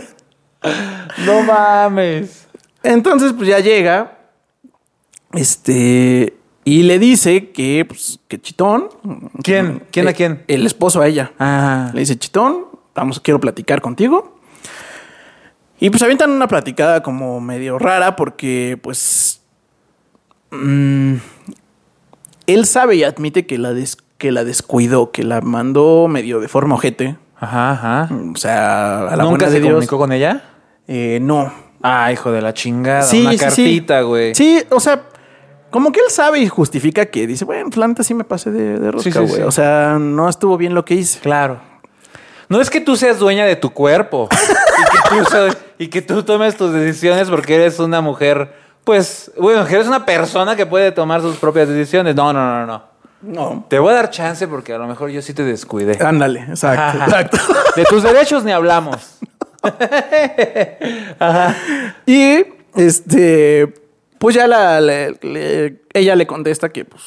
[1.27, 2.47] No mames.
[2.85, 4.17] Entonces, pues ya llega.
[5.33, 6.35] Este.
[6.65, 8.89] Y le dice que, pues, que chitón.
[9.43, 9.83] ¿Quién?
[9.91, 10.45] ¿Quién a eh, quién?
[10.47, 11.33] El esposo a ella.
[11.41, 11.91] Ah.
[11.93, 14.39] Le dice, chitón, vamos, quiero platicar contigo.
[15.81, 19.43] Y pues avientan una platicada como medio rara porque, pues.
[20.53, 21.17] mm,
[22.47, 26.49] él sabe y admite que la, des- que la descuidó, que la mandó medio de
[26.49, 27.17] forma ojete.
[27.39, 28.09] Ajá, ajá.
[28.33, 29.71] O sea, a la ¿Nunca se de Dios.
[29.73, 30.43] comunicó con ella?
[30.87, 31.53] Eh, no.
[31.83, 33.03] Ah, hijo de la chingada.
[33.03, 33.45] Sí, Una sí, sí.
[33.45, 34.35] cartita, güey.
[34.35, 35.03] Sí, o sea,
[35.71, 38.79] como que él sabe y justifica que dice, bueno, la neta sí me pasé de,
[38.79, 39.43] de rosca, güey.
[39.43, 41.19] O sea, no estuvo bien lo que hice.
[41.21, 41.61] Claro.
[42.49, 44.29] No es que tú seas dueña de tu cuerpo
[45.11, 48.53] y, que tú, y que tú tomes tus decisiones porque eres una mujer,
[48.85, 52.15] pues, bueno, eres una persona que puede tomar sus propias decisiones.
[52.15, 52.93] No, no, no, no.
[53.23, 53.65] No.
[53.69, 56.05] Te voy a dar chance porque a lo mejor yo sí te descuidé.
[56.05, 57.05] Ándale, exacto, Ajá.
[57.05, 57.39] exacto.
[57.77, 59.19] De tus derechos ni hablamos.
[62.07, 63.73] Y este,
[64.19, 67.03] pues ya la, le- ella le contesta que, pues,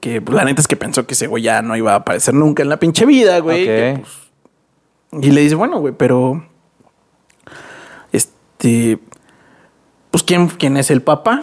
[0.00, 2.34] que pues, la neta es que pensó que ese güey ya no iba a aparecer
[2.34, 3.64] nunca en la pinche vida, güey.
[3.64, 4.06] que, Ok.
[5.10, 6.44] pues, y le dice, bueno, güey, pero,
[8.12, 8.98] este,
[10.18, 11.42] pues, ¿quién, quién es el papá?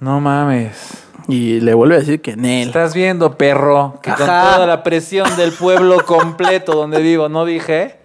[0.00, 1.02] No mames.
[1.28, 2.68] Y le vuelve a decir que en él.
[2.68, 4.54] Estás viendo, perro, que con Ajá.
[4.54, 7.96] toda la presión del pueblo completo donde vivo, no dije.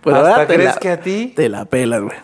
[0.00, 1.32] Pues ¿Hasta ahora te crees la- que a ti?
[1.36, 2.16] Te la pelas, güey.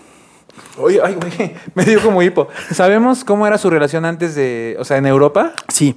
[0.79, 2.49] Oye, ay, güey, me dio como hipo.
[2.71, 5.53] ¿Sabemos cómo era su relación antes de, o sea, en Europa?
[5.69, 5.97] Sí.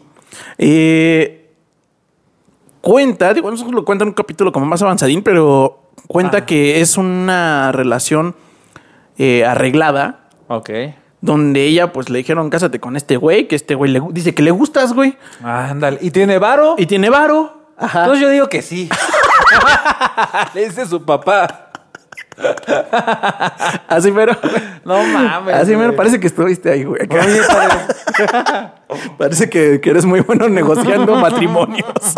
[0.57, 1.49] Eh,
[2.81, 6.45] cuenta, digo, eso lo cuenta en un capítulo como más avanzadín, pero cuenta Ah.
[6.45, 8.35] que es una relación
[9.17, 10.69] eh, arreglada Ok.
[11.25, 14.43] Donde ella pues le dijeron cásate con este güey, que este güey le dice que
[14.43, 15.97] le gustas, güey, Ándale.
[16.01, 16.75] ¿Y tiene varo?
[16.77, 17.71] y tiene varo.
[17.77, 18.01] Ajá.
[18.01, 18.89] Entonces yo digo que sí.
[20.53, 21.71] Le dice su papá.
[23.87, 24.37] Así pero
[24.83, 25.55] No mames.
[25.55, 27.01] Así mero parece que estuviste ahí, güey.
[27.09, 27.41] Oye.
[29.17, 32.15] Parece que, que eres muy bueno negociando matrimonios.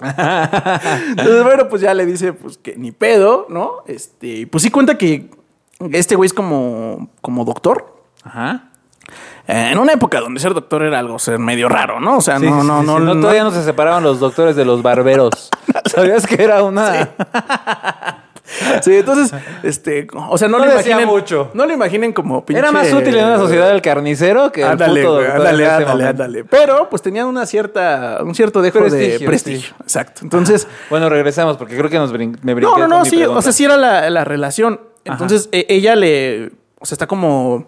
[0.00, 3.84] Entonces, bueno, pues ya le dice, pues que ni pedo, ¿no?
[3.86, 5.30] Este, y pues sí cuenta que
[5.92, 7.94] este güey es como, como doctor.
[8.22, 8.68] Ajá.
[9.46, 12.16] Eh, en una época donde ser doctor era algo ser medio raro, ¿no?
[12.16, 14.64] O sea, Sí, no, sí, no, sí, no, todavía no se separaban los doctores de
[14.64, 15.50] los barberos.
[15.86, 17.10] ¿Sabías que era una?
[18.82, 21.06] Sí, entonces, este, o sea, no, No lo imaginen.
[21.06, 21.50] mucho.
[21.54, 22.58] No lo imaginen como pinche.
[22.60, 25.86] Era más útil en una sociedad del carnicero que el Ándale, puto güey, ándale, ándale,
[25.86, 26.10] momento.
[26.10, 26.44] ándale.
[26.44, 29.82] Pero pues tenían una cierta, un cierto dejo de Prestigio, sí.
[29.82, 30.20] Exacto.
[30.22, 33.38] Entonces, Bueno, regresamos porque creo que nos brin- me brinqué no, no, no, sí, pregunta.
[33.38, 34.78] o sea, sí era la, la relación.
[35.04, 36.46] Entonces, e- ella le,
[36.80, 37.66] o sea, está como,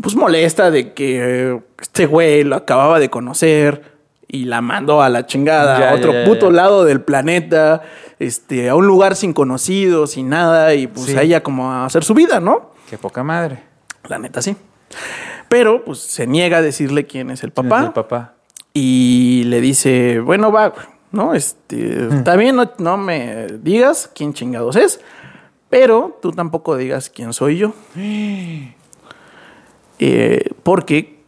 [0.00, 3.96] pues molesta de que este güey lo acababa de conocer
[4.28, 7.82] y la mandó a la chingada Ya, a otro ya, ya, puto lado del planeta,
[8.18, 11.16] este, a un lugar sin conocidos, sin nada, y pues Sí.
[11.16, 12.72] a ella como a hacer su vida, ¿no?
[12.90, 13.62] Qué poca madre.
[14.08, 14.56] La neta, sí.
[15.48, 17.80] Pero, pues, se niega a decirle quién es el ¿Quién papá.
[17.82, 18.34] es el papá.
[18.72, 20.72] Y le dice, bueno, va,
[21.12, 21.34] ¿no?
[21.34, 25.00] Este, está bien, no, no me digas quién chingados es,
[25.78, 27.74] pero tú tampoco digas quién soy yo.
[29.98, 31.22] Eh, porque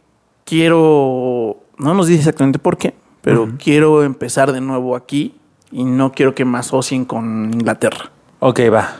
[0.45, 5.33] quiero, no nos dice exactamente por qué, pero quiero empezar de nuevo aquí
[5.71, 8.11] y no quiero que me asocien con Inglaterra.
[8.37, 8.95] Ok, va.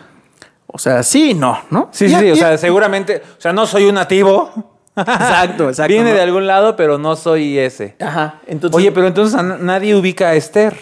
[0.65, 1.89] O sea, sí y no, ¿no?
[1.91, 2.31] Sí, sí, sí.
[2.31, 3.21] O sea, seguramente.
[3.37, 4.49] O sea, no soy un nativo.
[4.95, 5.93] Exacto, exacto.
[5.93, 6.15] Viene ¿no?
[6.15, 7.95] de algún lado, pero no soy ese.
[7.99, 8.75] Ajá, entonces...
[8.75, 10.75] Oye, pero entonces nadie ubica a Esther.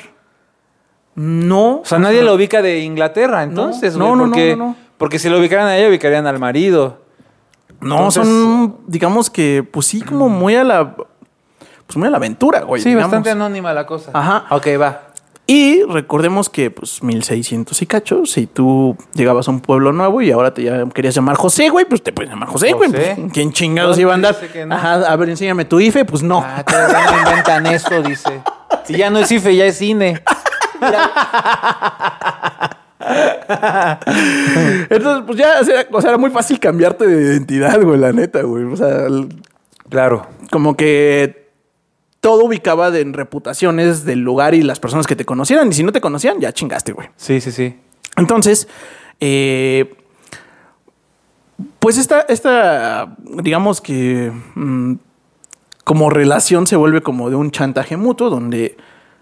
[1.18, 1.78] No.
[1.80, 4.76] O sea, nadie lo ubica de Inglaterra, entonces, No, no, no, porque, no, no.
[5.00, 7.02] porque si lo ubicaran a ella, ubicarían al marido.
[7.82, 10.96] No, Entonces- son, digamos que, pues sí, como muy a la.
[10.96, 12.82] Pues muy a la aventura, güey.
[12.84, 13.10] Sí, digamos.
[13.10, 14.12] bastante anónima la cosa.
[14.14, 14.46] Ajá.
[14.52, 15.02] Ok, va.
[15.50, 20.30] Y recordemos que, pues, 1600 y cachos, si tú llegabas a un pueblo nuevo y
[20.30, 22.92] ahora te ya querías llamar José, güey, pues te puedes llamar José, güey.
[22.92, 24.36] Pues, ¿Quién chingados ¿Dónde iba a andar?
[24.68, 24.76] no?
[24.76, 26.44] Ajá, a ver, enséñame tu IFE, pues no.
[26.46, 28.42] Ah, todavía no inventan eso, dice.
[28.84, 30.22] Si ya no es IFE, ya es cine.
[34.90, 35.56] Entonces, pues ya,
[35.92, 38.64] o sea, era muy fácil cambiarte de identidad, güey, la neta, güey.
[38.66, 39.08] O sea,
[39.90, 40.28] Claro.
[40.52, 41.48] como que
[42.20, 45.70] todo ubicaba de- en reputaciones del lugar y las personas que te conocieran.
[45.70, 47.10] Y si no te conocían, ya chingaste, güey.
[47.16, 47.80] Sí, sí, sí.
[48.18, 48.68] Entonces,
[49.20, 49.94] eh,
[51.80, 54.94] pues esta, esta, digamos que mm,
[55.84, 58.76] como relación se vuelve como de un chantaje mutuo donde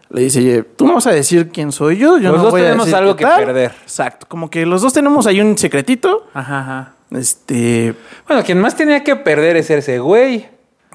[0.10, 2.52] le dice, "Oye, tú me vas a decir quién soy yo, yo Los no dos
[2.52, 3.44] voy a tenemos decir algo que tal".
[3.46, 3.72] perder.
[3.84, 6.28] Exacto, como que los dos tenemos ahí un secretito.
[6.34, 6.92] Ajá, ajá.
[7.12, 7.94] Este,
[8.28, 10.48] Bueno, quien más tenía que perder es ese güey.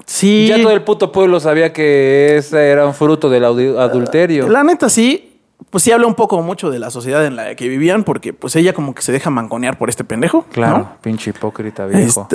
[0.05, 0.47] sí.
[0.47, 4.49] Ya todo el puto pueblo sabía que ese era un fruto del adulterio.
[4.49, 7.67] La neta sí, pues sí habla un poco mucho de la sociedad en la que
[7.69, 10.45] vivían porque pues ella como que se deja manconear por este pendejo.
[10.51, 10.97] Claro, ¿no?
[11.01, 12.27] pinche hipócrita viejo.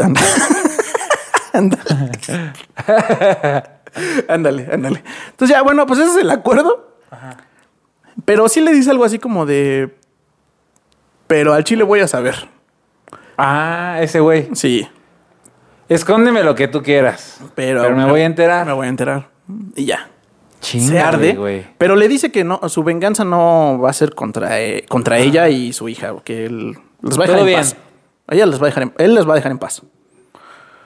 [1.52, 1.78] Anda-
[4.28, 4.68] ándale.
[4.72, 5.02] ándale.
[5.30, 6.94] Entonces ya, bueno, pues ese es el acuerdo.
[8.24, 9.94] Pero sí le dice algo así como de...
[11.26, 12.48] Pero al chile voy a saber.
[13.36, 14.48] Ah, ese güey.
[14.54, 14.88] Sí.
[15.88, 17.40] Escóndeme lo que tú quieras.
[17.54, 18.66] Pero, Pero me voy a enterar.
[18.66, 19.28] Me voy a enterar.
[19.74, 20.08] Y ya.
[20.60, 21.34] se Chingale, arde.
[21.34, 21.66] güey.
[21.78, 25.48] Pero le dice que no, su venganza no va a ser contra, eh, contra ella
[25.48, 27.58] y su hija, que él los va a dejar en bien.
[27.60, 27.76] paz.
[28.28, 29.82] Ella les va a dejar en, él les va a dejar en paz.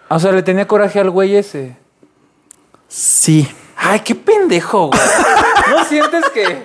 [0.08, 1.76] O sea, le tenía coraje al güey ese.
[2.90, 3.48] Sí.
[3.76, 5.00] Ay, qué pendejo, güey.
[5.70, 6.64] ¿No sientes que.?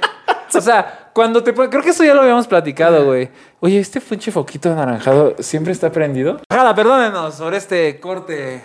[0.57, 1.53] O sea, cuando te.
[1.53, 3.29] Creo que eso ya lo habíamos platicado, güey.
[3.59, 6.41] Oye, este pinche foquito anaranjado siempre está prendido.
[6.51, 8.61] Jala, perdónenos sobre este corte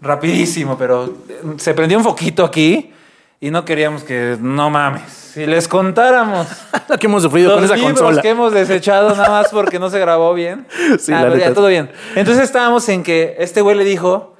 [0.00, 2.92] rapidísimo, pero eh, se prendió un foquito aquí
[3.40, 4.36] y no queríamos que.
[4.40, 5.02] No mames.
[5.34, 6.46] Si les contáramos
[6.88, 8.22] Lo que hemos sufrido con esa libros consola.
[8.22, 10.66] que hemos desechado nada más porque no se grabó bien.
[11.00, 11.90] Sí, Ah, la pero ya, todo bien.
[12.14, 14.33] Entonces estábamos en que este güey le dijo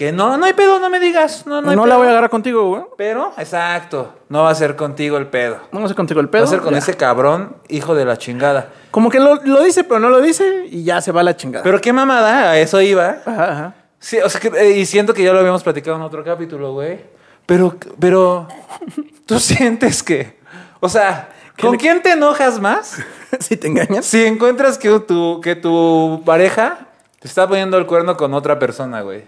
[0.00, 1.44] que no, no hay pedo, no me digas.
[1.46, 2.82] No, no, No, la voy a agarrar contigo, güey.
[2.96, 5.58] Pero, exacto, no va a ser contigo el pedo.
[5.72, 6.40] Vamos a hacer contigo el pedo.
[6.44, 6.78] Va a ser con Ya.
[6.78, 8.70] ese cabrón, hijo de la chingada.
[8.90, 11.36] Como que lo, lo dice, pero no lo dice y ya se va a la
[11.36, 11.62] chingada.
[11.62, 13.18] Pero qué mamada, a eso iba.
[13.26, 13.74] Ajá, ajá.
[13.98, 16.72] Sí, o sea, que- eh, y siento que ya lo habíamos platicado en otro capítulo,
[16.72, 17.00] güey.
[17.44, 18.48] Pero, pero,
[19.26, 20.38] tú sientes que,
[20.80, 21.28] o sea,
[21.60, 22.96] ¿con le- quién te enojas más?
[23.38, 24.06] si te engañas.
[24.06, 26.86] Si encuentras que tu, que tu pareja
[27.18, 29.24] te está poniendo el cuerno con otra persona, güey.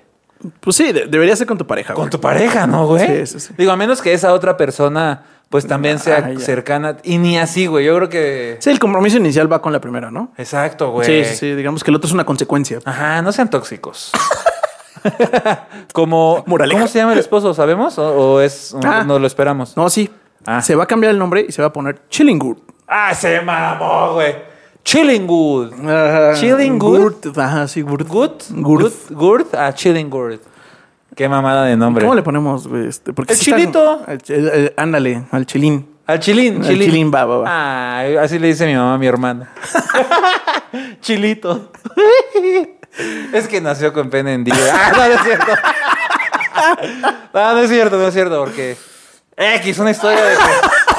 [0.61, 2.03] Pues sí, de- debería ser con tu pareja, güey.
[2.03, 3.07] Con tu pareja, ¿no, güey?
[3.07, 3.55] Sí, sí, sí.
[3.57, 6.41] Digo, a menos que esa otra persona, pues también sea Ah, ya.
[6.41, 6.97] cercana.
[7.03, 7.85] Y ni así, güey.
[7.85, 8.57] Yo creo que.
[8.61, 10.33] Sí, el compromiso inicial va con la primera, ¿no?
[10.39, 11.07] Exacto, güey.
[11.07, 11.55] Sí, sí, sí.
[11.55, 12.79] Digamos que el otro es una consecuencia.
[12.85, 14.11] Ajá, no sean tóxicos.
[15.93, 16.43] Como.
[16.47, 16.79] Moraleja.
[16.81, 17.55] ¿Cómo se llama el esposo?
[17.55, 17.99] ¿Sabemos?
[17.99, 18.75] ¿O, o es.?
[18.85, 19.05] Ah.
[19.07, 19.77] No lo esperamos.
[19.77, 20.11] No, sí.
[20.47, 20.61] Ah.
[20.63, 22.59] Se va a cambiar el nombre y se va a poner Chillingwood.
[22.89, 24.35] ¡Ah, se mamó, güey!
[24.85, 25.73] Chillingwood.
[25.89, 26.35] Ajá.
[26.35, 27.01] Chillingwood.
[27.01, 28.07] Gurt, Ajá, sí, Gurt.
[28.09, 28.31] Good.
[28.51, 28.83] Gurt.
[28.83, 28.93] Good.
[29.17, 29.55] Gurt.
[29.55, 30.39] Ah, Chillingwood.
[31.15, 32.03] Qué mamada de nombre.
[32.05, 32.67] ¿Cómo le ponemos?
[32.87, 34.01] Este, porque El chilito.
[34.07, 35.87] el- el- ándale, al chilín.
[36.07, 36.91] Al chilín, Al chilín.
[36.91, 37.45] chilín, va, va, va.
[37.49, 39.53] Ah, así le dice mi mamá a mi hermana.
[41.01, 41.71] Chilito.
[43.33, 44.57] es que nació con pene hendido.
[44.73, 45.53] Ah, no, no es cierto.
[47.35, 48.77] no, no es cierto, no es cierto, porque.
[49.37, 50.43] X, una historia de que.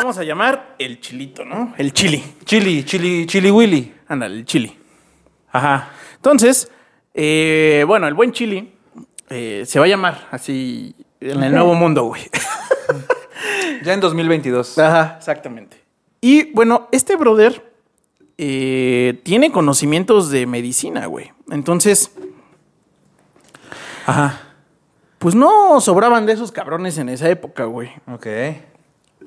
[0.03, 1.73] Vamos a llamar el chilito, ¿no?
[1.77, 2.21] El chili.
[2.43, 3.93] Chili, chili, chili willy.
[4.09, 4.77] Ándale, el chili.
[5.49, 5.91] Ajá.
[6.17, 6.69] Entonces,
[7.13, 8.73] eh, bueno, el buen chili
[9.29, 12.21] eh, se va a llamar así en el nuevo mundo, güey.
[13.85, 14.77] Ya en 2022.
[14.77, 15.81] Ajá, exactamente.
[16.19, 17.73] Y bueno, este brother
[18.37, 21.31] eh, tiene conocimientos de medicina, güey.
[21.49, 22.11] Entonces,
[24.05, 24.41] Ajá.
[25.17, 27.89] pues no sobraban de esos cabrones en esa época, güey.
[28.13, 28.27] Ok.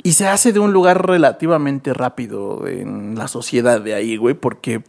[0.02, 4.82] Y se hace de un lugar relativamente rápido en la sociedad de ahí, güey, porque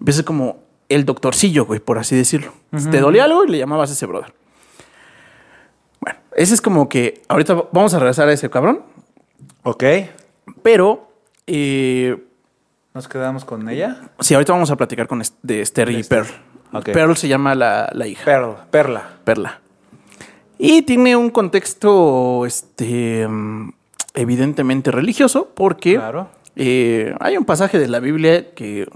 [0.00, 0.58] empieza como
[0.88, 2.52] el doctorcillo, güey, por así decirlo.
[2.90, 4.32] Te dolía algo y le llamabas a ese brother.
[6.00, 8.82] Bueno, ese es como que ahorita vamos a regresar a ese cabrón,
[9.64, 9.84] Ok.
[10.62, 11.10] pero
[11.46, 12.16] eh,
[12.94, 14.10] Nos quedamos con ella.
[14.20, 16.28] sí, ahorita vamos a platicar con est- de Esther y Pearl.
[16.84, 18.24] Pearl se llama la, la hija.
[18.24, 18.66] Perla.
[18.70, 19.08] Perla.
[19.24, 19.60] Perla.
[20.58, 23.26] Y tiene un contexto, este,
[24.20, 26.28] evidentemente religioso, porque Claro.
[26.56, 28.88] eh, hay un pasaje de la Biblia que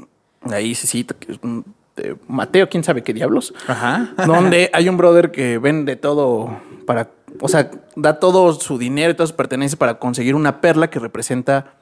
[0.51, 1.65] ahí se cita, que es un-
[1.97, 4.11] de Mateo, quién sabe qué diablos, Ajá.
[4.27, 9.15] donde hay un brother que vende todo para, o sea, da todo su dinero y
[9.15, 11.75] todas sus pertenencias para conseguir una perla que representa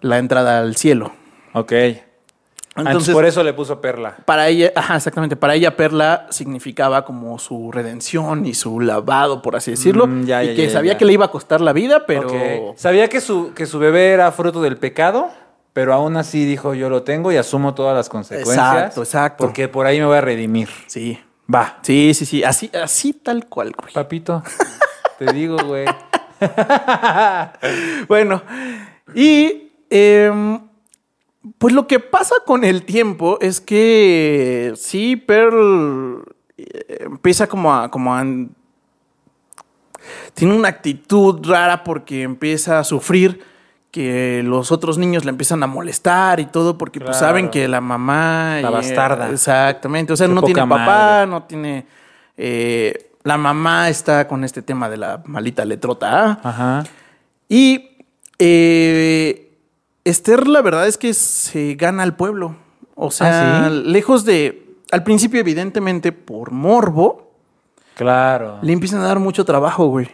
[0.00, 1.12] la entrada al cielo.
[1.52, 1.72] Ok.
[2.78, 4.16] Entonces, por eso le puso perla.
[4.24, 9.56] para ella, ajá, exactamente, para ella Perla significaba como su redención y su lavado, por
[9.56, 11.72] así decirlo, Mm, ya, y ya, que ya, sabía que le iba a costar la
[11.72, 12.74] vida, pero.
[12.76, 15.28] Sabía que su, que su bebé era fruto del pecado,
[15.72, 18.56] pero aún así dijo, yo lo tengo y asumo todas las consecuencias.
[18.56, 19.44] Exacto, exacto.
[19.44, 20.68] Porque por ahí me voy a redimir.
[20.86, 21.18] sí,
[21.52, 21.78] Va.
[21.82, 23.92] sí, sí, sí, así, así tal cual, güey.
[23.94, 24.42] Papito,
[25.18, 25.86] te digo, güey.
[28.08, 28.42] Bueno,
[29.14, 30.60] y em,
[31.58, 36.24] pues lo que pasa con el tiempo es que sí, Pearl
[36.56, 38.24] eh, empieza como a, como a...
[40.34, 43.42] Tiene una actitud rara porque empieza a sufrir
[43.90, 47.80] que los otros niños le empiezan a molestar y todo porque pues saben que la
[47.80, 48.58] mamá...
[48.60, 49.30] La eh, bastarda.
[49.30, 51.86] Exactamente, o sea, Qué no tiene papá, no tiene...
[52.36, 56.08] eh, la mamá está con este tema de la malita letrota.
[56.10, 56.40] ¿ah?
[56.42, 56.84] Ajá.
[57.48, 57.98] Y
[58.38, 59.47] eh,
[60.04, 62.56] Esther, la verdad es que se gana al pueblo.
[62.94, 63.82] O sea, ¿Ah, sí?
[63.84, 64.66] lejos de.
[64.90, 67.32] Al principio, evidentemente, por morbo,
[67.94, 68.58] Claro.
[68.62, 70.08] le empiezan a dar mucho trabajo, güey.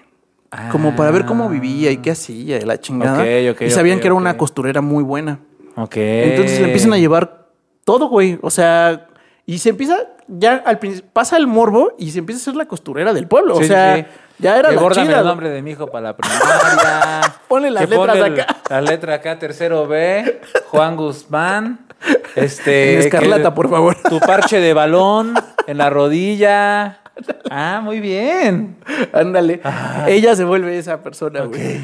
[0.70, 1.49] Como para ver cómo Ah.
[1.49, 3.25] vivía y qué hacía y la chingada.
[3.27, 5.40] Y sabían que era una costurera muy buena.
[5.77, 5.97] Ok.
[5.97, 7.49] Entonces le empiezan a llevar
[7.85, 8.38] todo, güey.
[8.40, 9.09] O sea,
[9.47, 9.97] y se empieza,
[10.29, 13.57] ya al principio, pasa el morbo y se empieza a ser la costurera del pueblo.
[13.57, 14.05] Sí, o sea, sí,
[14.38, 15.20] ya era la chida.
[15.20, 17.20] el nombre de mi hijo para la primaria.
[17.48, 18.57] Ponle las letras ponle el- acá.
[18.70, 21.80] La letra acá, tercero B, Juan Guzmán.
[22.37, 22.94] Este.
[22.94, 23.96] En escarlata, que- por favor.
[24.09, 25.35] Tu parche de balón
[25.66, 27.00] en la rodilla.
[27.50, 28.76] Ah, muy bien.
[29.12, 29.61] Ándale.
[30.09, 31.80] Ella se vuelve esa persona, güey.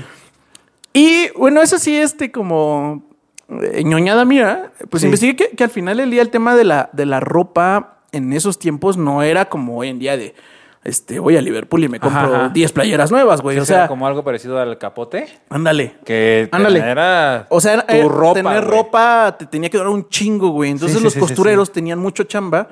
[0.93, 3.05] Y bueno, eso sí, este, como
[3.49, 5.07] eh, ñoñada mía, pues Sí.
[5.07, 8.33] investigué que, que al final del día el tema de la, de la ropa en
[8.33, 10.35] esos tiempos no era como hoy en día de,
[10.83, 12.49] este, voy a Liverpool y me compro Ajá, ajá.
[12.51, 13.57] 10 playeras nuevas, güey.
[13.57, 15.27] Sí, o sea, como algo parecido al capote.
[15.51, 15.97] ándale.
[16.05, 16.79] Que Ándale.
[16.81, 18.35] era O sea, tu eh, ropa.
[18.35, 18.77] tener güey.
[18.79, 20.71] ropa te tenía que durar un chingo, güey.
[20.71, 22.69] Entonces Sí, los sí, costureros tenían mucho chamba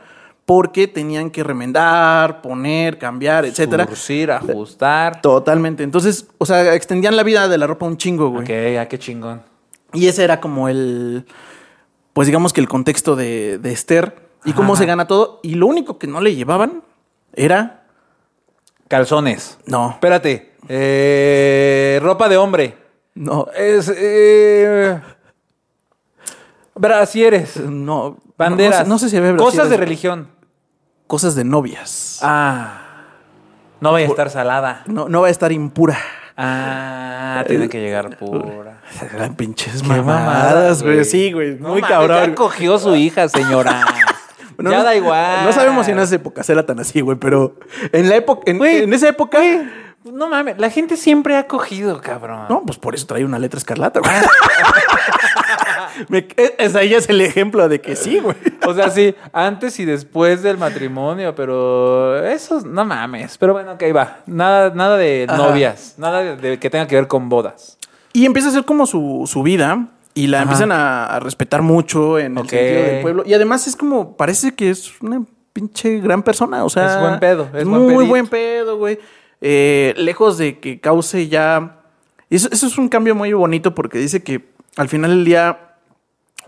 [0.46, 3.86] porque tenían que remendar, poner, cambiar, etcétera.
[3.86, 5.20] Surcir, ajustar.
[5.20, 5.82] Totalmente.
[5.82, 8.44] Entonces, o sea, extendían la vida de la ropa un chingo, güey.
[8.44, 9.42] Ok, ah, qué chingón.
[9.92, 11.26] Y ese era como el,
[12.14, 14.16] pues digamos que el contexto de, de Esther
[14.46, 14.80] y cómo Ajá.
[14.80, 15.40] se gana todo.
[15.42, 16.82] Y lo único que no le llevaban
[17.34, 17.77] era,
[18.88, 19.58] Calzones.
[19.66, 20.52] no, Espérate.
[20.68, 22.76] Eh, ropa de hombre.
[23.14, 23.92] no, Es.
[23.94, 25.00] Eh,
[26.74, 27.56] brasieres.
[27.58, 28.18] no.
[28.36, 28.80] Banderas.
[28.80, 30.28] No, sé- no sé si había Cosas de religión.
[31.06, 32.20] Cosas de novias.
[32.22, 32.82] Ah.
[33.80, 34.82] No vaya a estar salada.
[34.86, 35.98] No, no va a estar impura.
[36.36, 38.80] Ah, tiene que llegar pura.
[39.14, 41.04] Eran pinches mamadas, güey.
[41.04, 41.56] Sí, güey.
[41.58, 42.26] No muy mames, cabrón.
[42.30, 43.84] Ya cogió su hija, señora.
[44.58, 45.44] Bueno, ya no- da igual.
[45.44, 47.54] No sabemos si en esa época era tan así, güey, pero
[47.92, 49.38] en la época, en, Güey, en esa época,
[50.04, 52.46] No mames, la gente siempre ha cogido, cabrón.
[52.48, 54.12] no, pues por eso trae una letra escarlata, güey.
[56.08, 58.36] Me- e- ese ahí es el ejemplo de que sí, güey.
[58.66, 63.36] O sea, sí, antes y después del matrimonio, pero eso no mames.
[63.38, 64.18] Pero bueno, ok, va.
[64.26, 65.36] Nada, nada de Ajá.
[65.38, 67.78] novias, nada de, de que tenga que ver con bodas.
[68.12, 69.86] Y empieza a ser como su, su vida
[70.18, 70.42] y la Ajá.
[70.42, 73.22] empiezan a, a respetar mucho en el sentido del pueblo.
[73.24, 76.94] Y además es como, parece que es una pinche gran persona, o sea.
[76.94, 78.98] Es buen pedo, es muy buen pedo, güey.
[79.40, 81.82] Eh, lejos de que cause ya...
[82.30, 85.76] Eso, eso es un cambio muy bonito porque dice que al final del día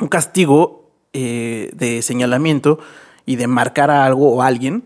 [0.00, 2.80] un castigo eh, de señalamiento
[3.24, 4.82] y de marcar a algo o a alguien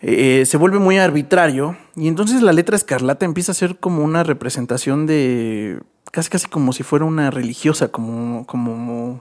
[0.00, 4.22] eh, se vuelve muy arbitrario y entonces la letra escarlata empieza a ser como una
[4.22, 5.80] representación de
[6.14, 9.20] casi casi como si fuera una religiosa, como como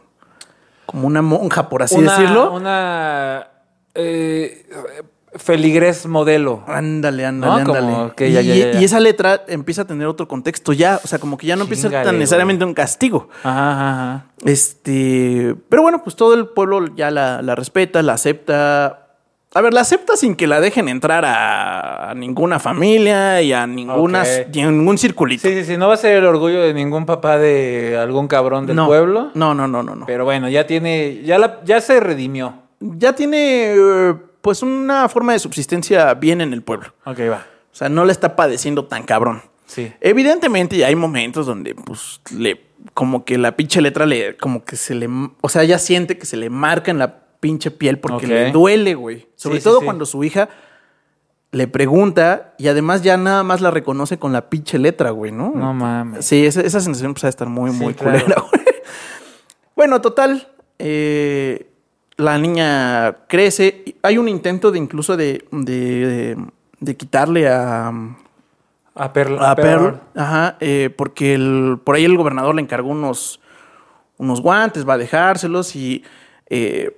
[0.86, 2.54] como una monja por así Una- decirlo.
[2.54, 3.48] Una
[3.96, 4.66] eh,
[5.36, 6.64] feligres modelo.
[6.68, 7.74] Ándale, ándale, ¿No?
[7.74, 8.14] ándale.
[8.30, 8.82] Y, ya, ya, ya, ya.
[8.82, 11.64] y esa letra empieza a tener otro contexto ya, o sea, como que ya no
[11.64, 13.30] empieza a ser tan necesariamente un castigo.
[13.44, 14.26] Ajá, ajá, ajá.
[14.46, 19.03] Este, pero bueno, pues todo el pueblo ya la, la respeta, la acepta.
[19.56, 23.68] A ver, la acepta sin que la dejen entrar a, a ninguna familia y a
[23.68, 24.28] ninguna, Ok.
[24.56, 25.48] y a ningún circulito.
[25.48, 28.66] Sí, sí, sí, no va a ser el orgullo de ningún papá de algún cabrón
[28.66, 29.32] del no, pueblo.
[29.36, 30.06] No, no, no, no, no.
[30.06, 32.56] Pero bueno, ya tiene, ya la, ya se redimió.
[32.80, 36.94] Ya tiene eh, pues una forma de subsistencia bien en el pueblo.
[37.06, 37.46] Ok, va.
[37.72, 39.42] O sea, no la está padeciendo tan cabrón.
[39.66, 39.92] Sí.
[40.02, 42.62] Evidentemente ya hay momentos donde pues le
[42.94, 45.08] como que la pinche letra le como que se le,
[45.42, 48.96] o sea, ella siente que se le marca en la pinche piel porque le duele,
[48.96, 49.28] güey.
[49.36, 49.86] Sobre Sí, todo sí.
[49.86, 50.48] cuando su hija
[51.52, 55.52] le pregunta y además ya nada más la reconoce con la pinche letra, güey, ¿no?
[55.54, 56.26] No mames.
[56.26, 58.20] Sí, esa, esa sensación pues va a estar muy, muy claro.
[58.22, 58.64] culera, güey.
[59.76, 60.48] Bueno, total.
[60.80, 61.68] eh,
[62.16, 63.96] la niña crece.
[64.04, 66.38] Hay un intento de incluso de, de,
[66.80, 67.92] de quitarle a,
[68.96, 69.38] A Perl.
[69.40, 70.00] a Pearl.
[70.16, 73.40] Ajá, eh, porque el, por ahí el gobernador le encargó unos,
[74.18, 76.04] unos guantes, va a dejárselos y
[76.50, 76.96] eh,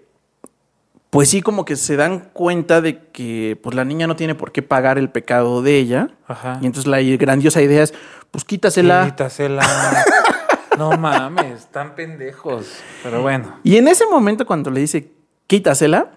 [1.15, 4.51] pues sí como que se dan cuenta de que pues la niña no tiene por
[4.51, 6.09] qué pagar el pecado de ella.
[6.27, 6.59] Ajá.
[6.61, 7.93] Y entonces la grandiosa idea es,
[8.31, 9.05] pues quítasela.
[9.05, 9.63] Quítasela.
[10.77, 12.67] no mames, están pendejos.
[13.01, 13.59] Pero bueno.
[13.63, 15.09] Y en ese momento cuando le dice,
[15.47, 16.11] quítasela,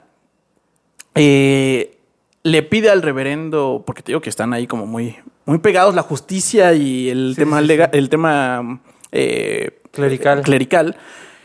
[1.14, 1.98] eh,
[2.42, 6.02] le pide al reverendo, porque te digo que están ahí como muy, muy pegados la
[6.02, 8.80] justicia y el Sí, tema sí, lega- el tema
[9.12, 10.42] eh, Clerical.
[10.42, 10.96] clerical.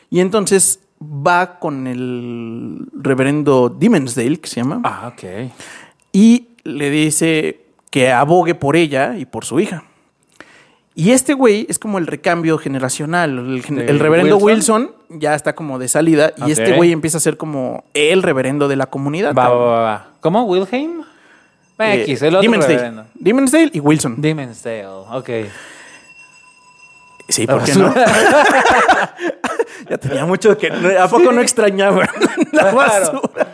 [0.09, 5.51] Y entonces va con el reverendo Dimensdale, que se llama, Ah, ok.
[6.11, 9.83] y le dice que abogue por ella y por su hija.
[10.95, 13.39] Y este güey es como el recambio generacional.
[13.39, 14.83] El, gen- ¿De el reverendo Wilson?
[14.83, 15.19] Wilson?
[15.19, 18.75] ya está como de salida y este güey empieza a ser como el reverendo de
[18.75, 19.33] la comunidad.
[19.33, 20.07] Va, va, va, va.
[20.21, 20.43] ¿Cómo?
[20.43, 21.01] ¿Wilhelm?
[21.79, 22.75] Eh, X, el otro Dimensdale.
[22.75, 23.05] reverendo.
[23.15, 24.21] Dimensdale y Wilson.
[24.21, 25.29] Dimensdale, ok.
[27.29, 27.93] sí, ¿por qué no?
[29.89, 30.67] ya tenía mucho que...
[30.99, 32.07] ¿A poco no extrañaba
[32.51, 32.75] la Claro.
[32.75, 33.47] basura?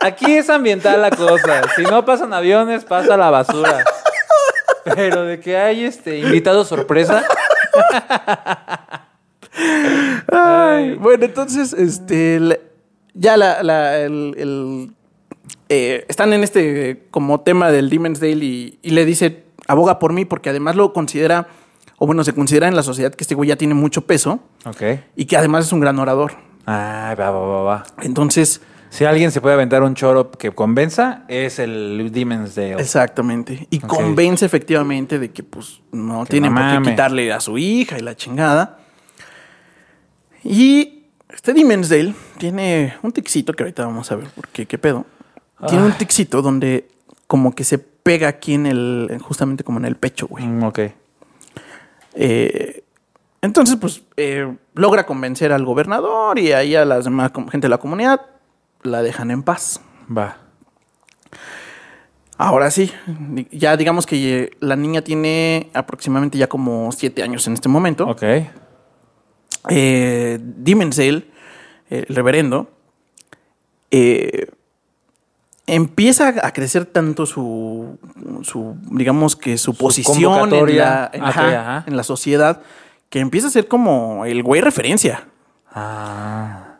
[0.00, 1.62] Aquí es ambiental la cosa.
[1.76, 3.84] Si no pasan aviones, pasa la basura.
[4.94, 7.24] Pero de que hay este invitado sorpresa.
[10.32, 12.60] Ay, bueno, entonces, este,
[13.14, 14.90] ya la, la- el, el,
[15.68, 20.12] eh, están en este como tema del Demon's Dale y, y le dice, aboga por
[20.12, 21.48] mí, porque además lo considera,
[21.98, 24.82] o bueno, se considera en la sociedad que este güey ya tiene mucho peso Ok.
[25.16, 26.34] y que además es un gran orador.
[26.66, 27.84] Ah, va, va, va, va.
[28.02, 32.80] Entonces, Si alguien se puede aventar un choro que convenza, es el Dimensdale.
[32.80, 33.66] exactamente.
[33.70, 33.86] Y Ok.
[33.88, 36.90] convence efectivamente de que pues no Que tiene qué mames.
[36.90, 38.78] quitarle a su hija y la chingada.
[40.44, 45.04] Y este Dimensdale tiene un tixito que ahorita vamos a ver por qué, qué pedo.
[45.68, 45.98] Tiene un Ay.
[45.98, 46.88] tixito donde
[47.26, 50.46] como que se pega aquí en el, justamente como en el pecho, güey.
[50.46, 50.80] Mm, ok.
[52.16, 52.82] Eh,
[53.42, 57.78] entonces, pues, eh, logra convencer al gobernador y ahí a las demás gente de la
[57.78, 58.22] comunidad
[58.82, 59.80] la dejan en paz.
[60.16, 60.38] Va.
[62.38, 62.92] Ahora sí,
[63.50, 68.06] ya digamos que eh, la niña tiene aproximadamente ya como siete años en este momento.
[68.06, 68.22] Ok.
[69.68, 71.26] Eh, Dimensdale,
[71.88, 72.70] el reverendo,
[73.90, 74.48] eh,
[75.66, 77.98] empieza a crecer tanto su,
[78.42, 81.84] su digamos que su, posición en la, en, Ok, ajá, ajá.
[81.86, 82.62] en la sociedad
[83.10, 85.28] que empieza a ser como el güey referencia.
[85.72, 86.76] Ah.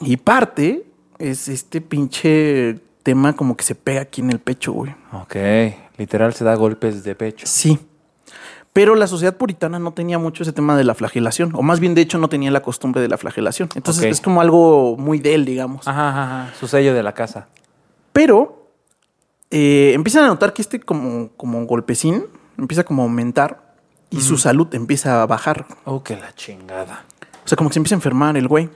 [0.00, 0.84] Y parte
[1.18, 4.94] es este pinche tema como que se pega aquí en el pecho, güey.
[5.12, 5.36] Ok.
[5.96, 7.46] Literal se da golpes de pecho.
[7.46, 7.78] Sí.
[8.72, 11.94] Pero la sociedad puritana no tenía mucho ese tema de la flagelación, o más bien
[11.94, 13.68] de hecho no tenía la costumbre de la flagelación.
[13.74, 15.88] Entonces es como algo muy de él, digamos.
[15.88, 16.54] Ajá, ajá, ajá.
[16.60, 17.48] Su sello de la casa.
[18.12, 18.70] Pero
[19.50, 23.74] eh, empiezan a notar que este como, como golpecín empieza como a aumentar
[24.10, 25.66] y su salud empieza a bajar.
[25.84, 27.04] Oh, que la chingada.
[27.44, 28.68] O sea, como que se empieza a enfermar el güey.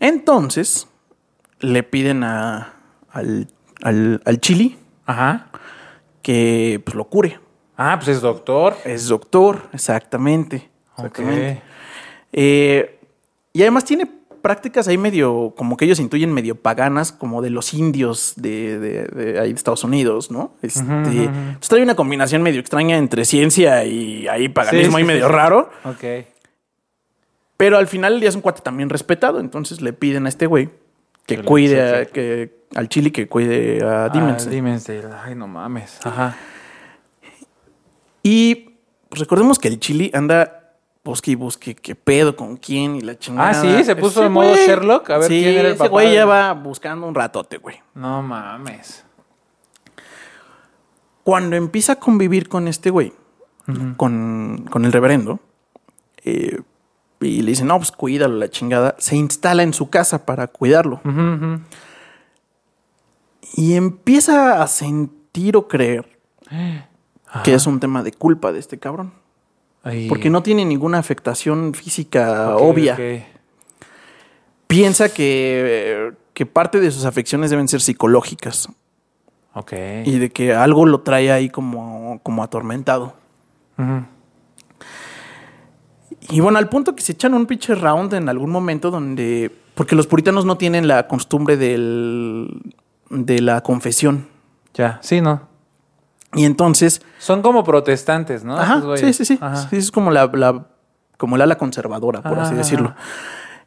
[0.00, 0.88] Entonces
[1.60, 2.74] le piden a,
[3.10, 3.48] al,
[3.82, 5.50] al, al chili Ajá.
[6.22, 7.38] que pues, lo cure.
[7.76, 8.76] Ah, pues es doctor.
[8.84, 10.70] Es doctor, exactamente.
[10.96, 11.62] Exactamente.
[12.32, 13.00] Eh,
[13.52, 14.10] y además tiene
[14.40, 19.04] prácticas ahí medio, como que ellos intuyen medio paganas, como de los indios de, de-
[19.04, 20.54] de ahí de Estados Unidos, ¿no?
[20.62, 20.92] Este, ujú.
[20.92, 25.26] entonces trae una combinación medio extraña entre ciencia y ahí paganismo Sí, ahí sí, medio
[25.26, 25.32] sí.
[25.32, 25.70] raro.
[25.84, 26.04] Ok.
[27.56, 30.46] Pero al final el día es un cuate también respetado, entonces le piden a este
[30.46, 30.70] güey
[31.26, 34.54] que cuide a- que, al chili que cuide a Ah, Dimensdale.
[34.56, 35.02] Dimensdale.
[35.24, 35.98] Ay, no mames.
[36.04, 36.36] Ajá.
[38.22, 38.76] Y
[39.08, 40.59] pues, recordemos que el chili anda
[41.02, 43.50] busque y busque qué pedo, con quién y la chingada.
[43.50, 45.74] Ah, sí, se puso Ese en modo güey- Sherlock, a ver sí, quién era el
[45.74, 47.76] ese papá güey de- ya va buscando un ratote, güey.
[47.94, 49.04] No mames.
[51.24, 53.12] Cuando empieza a convivir con este güey,
[53.96, 55.38] con, con el reverendo,
[56.24, 56.60] eh,
[57.20, 61.00] y le dice, no, pues cuídalo, la chingada, se instala en su casa para cuidarlo.
[63.54, 66.18] Y empieza a sentir o creer
[67.44, 69.12] que es un tema de culpa de este cabrón.
[69.82, 70.08] Ay.
[70.08, 72.94] Porque no tiene ninguna afectación física Ok, obvia.
[72.94, 73.00] ok.
[74.66, 78.68] Piensa que, que parte de sus afecciones deben ser psicológicas
[79.54, 79.72] Ok.
[80.04, 83.14] y de que algo lo trae ahí como, como atormentado.
[86.28, 89.50] Y bueno, al punto que se echan un pinche round en algún momento donde...
[89.74, 92.60] Porque los puritanos no tienen la costumbre del,
[93.08, 94.28] de la confesión.
[94.74, 95.48] Ya, sí, ¿no?
[96.34, 97.02] Y entonces...
[97.18, 98.56] Son como protestantes, ¿no?
[98.56, 99.38] Ajá, sí, sí, sí.
[99.40, 99.68] Ajá.
[99.68, 100.66] Sí, Es como la, la-
[101.16, 102.94] como el ala conservadora, por Ajá, así decirlo.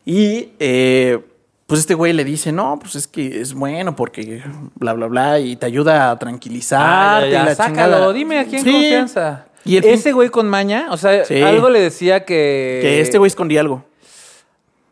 [0.06, 1.20] Y eh,
[1.68, 4.44] pues este güey le dice, no, pues es que es bueno porque
[4.76, 6.82] bla, bla, bla, y te ayuda a tranquilizar.
[6.82, 9.46] Ah, ya, ya, sácalo, dime aquí en confianza.
[9.66, 11.42] Y el ese güey con maña, o sea, Sí.
[11.42, 12.80] algo le decía que...
[12.82, 13.86] Que este güey escondía algo.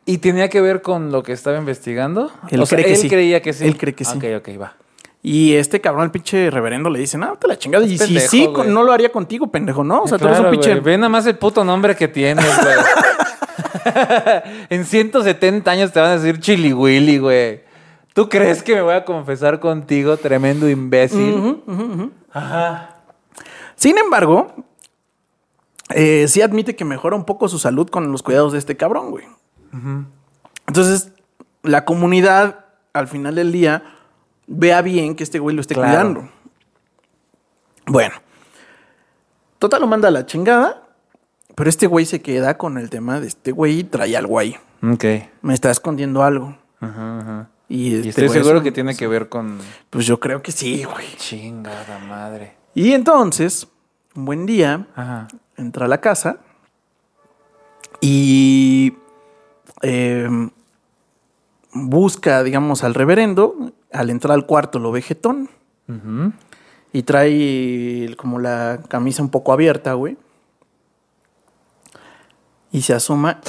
[0.06, 2.32] ¿Y tenía que ver con lo que estaba investigando?
[2.50, 3.10] Él o sea, cree que él sí.
[3.10, 3.66] creía que sí.
[3.66, 4.18] Él cree que sí.
[4.18, 4.76] Ok, ok, va.
[5.24, 7.86] Y este cabrón, el pinche reverendo, le dice, no, te la chingada.
[7.86, 8.70] Y si pendejo, sí, güey.
[8.70, 10.04] no lo haría contigo, pendejo, ¿no?
[10.04, 10.80] O sea, tú eres un pinche...
[10.80, 12.76] Ve nada más el puto nombre que tienes, güey.
[14.70, 17.62] en 170 años te van a decir Chili Willy, güey.
[18.14, 21.62] ¿Tú crees que me voy a confesar contigo, tremendo imbécil?
[22.32, 22.98] Ajá.
[23.76, 24.54] Sin embargo,
[25.90, 29.12] eh, sí admite que mejora un poco su salud con los cuidados de este cabrón,
[29.12, 29.26] güey.
[30.68, 31.14] Entonces,
[31.64, 33.84] la comunidad, al final del día,
[34.54, 35.90] vea bien que este güey lo esté Claro.
[35.92, 36.32] cuidando.
[37.88, 38.16] Bueno.
[39.60, 40.84] Total lo manda a la chingada,
[41.56, 44.56] pero este güey se queda con el tema de este güey trae algo ahí.
[44.84, 45.06] Ok.
[45.42, 46.58] Me está escondiendo algo.
[46.80, 47.50] Ajá, ajá.
[47.70, 49.60] Y, Y este estoy seguro es que tiene que ver con...
[49.90, 51.06] Pues yo creo que sí, güey.
[51.18, 52.56] Chingada madre.
[52.74, 53.68] Y entonces,
[54.16, 55.28] un buen día, Ajá.
[55.58, 56.38] entra a la casa
[58.02, 58.94] y
[59.84, 60.28] eh,
[61.74, 63.72] busca, digamos, al reverendo.
[63.92, 65.50] Al entrar al cuarto lo ve jetón
[66.94, 70.18] y trae como la camisa un poco abierta, güey.
[72.72, 73.42] Y se asoma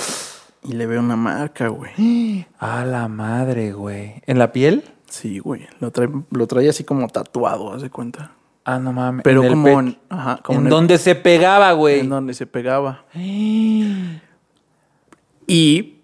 [0.64, 2.46] y le ve una marca, güey.
[2.58, 4.22] A la madre, güey.
[4.26, 4.84] ¿En la piel?
[5.08, 5.66] Sí, güey.
[5.78, 8.32] Lo trae, lo trae así como tatuado, haz de cuenta.
[8.64, 9.22] Ah, no mames.
[9.24, 12.00] Pero En como en, ajá, como en en el- donde se pegaba, güey.
[12.00, 13.04] en donde se pegaba.
[15.46, 15.98] Y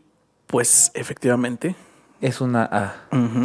[0.47, 1.75] pues efectivamente,
[2.21, 2.95] Es una A.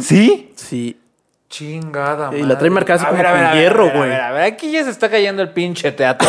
[0.00, 0.52] ¿Sí?
[0.56, 1.00] sí.
[1.48, 4.02] Chingada, Y la trae marcada así A como ver, con ver, a ver, hierro, güey.
[4.02, 6.28] A ver, a ver, aquí ya se está cayendo el pinche teatro.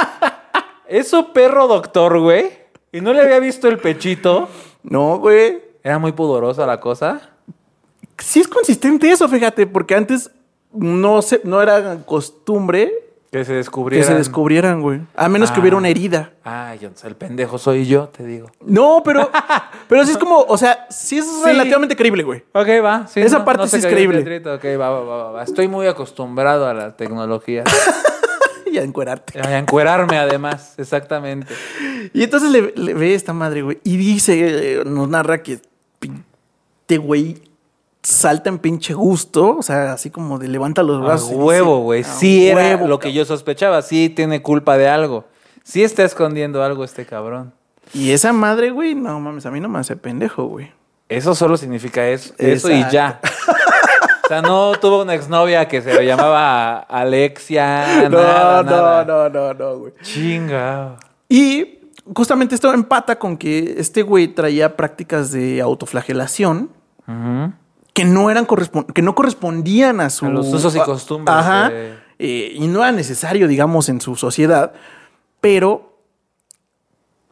[0.86, 2.50] ¿Es su perro doctor, güey?
[2.92, 4.48] ¿Y no le había visto el pechito?
[4.84, 5.60] No, güey.
[5.82, 7.20] ¿Era muy pudorosa la cosa?
[8.18, 10.30] Sí es consistente eso, fíjate, porque antes
[10.72, 12.92] no se, no era costumbre
[13.30, 14.04] Que se que descubriera.
[14.04, 15.02] se descubrieran, güey.
[15.14, 15.60] A menos que Ah.
[15.60, 16.32] hubiera una herida.
[16.42, 18.50] Ay, entonces el pendejo soy yo, te digo.
[18.64, 19.30] No, pero,
[19.88, 21.42] pero sí es como, o sea, sí es Sí.
[21.44, 22.42] relativamente creíble, güey.
[22.52, 23.06] Ok, va.
[23.06, 24.18] sí, Esa parte se sí es creíble.
[24.48, 25.42] Ok, va, va, va, va.
[25.44, 27.64] Estoy muy acostumbrado a la tecnología.
[28.72, 29.40] Y a encuerarte.
[29.40, 30.74] a encuerarme, además.
[30.78, 31.52] Exactamente.
[32.14, 33.80] Y entonces le, le ve esta madre, güey.
[33.82, 35.54] Y dice, eh, nos narra que
[36.84, 37.42] este güey
[38.02, 39.56] salta en pinche gusto.
[39.58, 41.32] O sea, así como de levanta los A brazos.
[41.32, 42.02] y huevo, güey.
[42.02, 43.12] "A Sí era lo que cabrón".
[43.14, 43.82] yo sospechaba.
[43.82, 45.24] Sí tiene culpa de algo.
[45.62, 47.52] Sí está escondiendo algo este cabrón.
[47.92, 50.72] Y esa madre, güey, no mames, a mí no me hace pendejo, güey.
[51.08, 52.34] Eso solo significa eso.
[52.38, 53.20] Eso y ya.
[54.24, 58.04] O sea, no tuvo una exnovia que se llamaba Alexia.
[58.08, 59.04] No, nada, no, nada.
[59.04, 59.92] no, no, no, güey.
[60.02, 60.96] Chinga.
[61.28, 61.80] Y
[62.14, 66.70] justamente esto empata con que este güey traía prácticas de autoflagelación
[67.08, 67.52] Ujú.
[67.92, 68.46] Que no eran
[68.94, 71.68] que no correspondían a su A los usos y costumbres Ajá.
[71.70, 74.74] de- Eh, y no era necesario, digamos, en su sociedad,
[75.40, 75.96] pero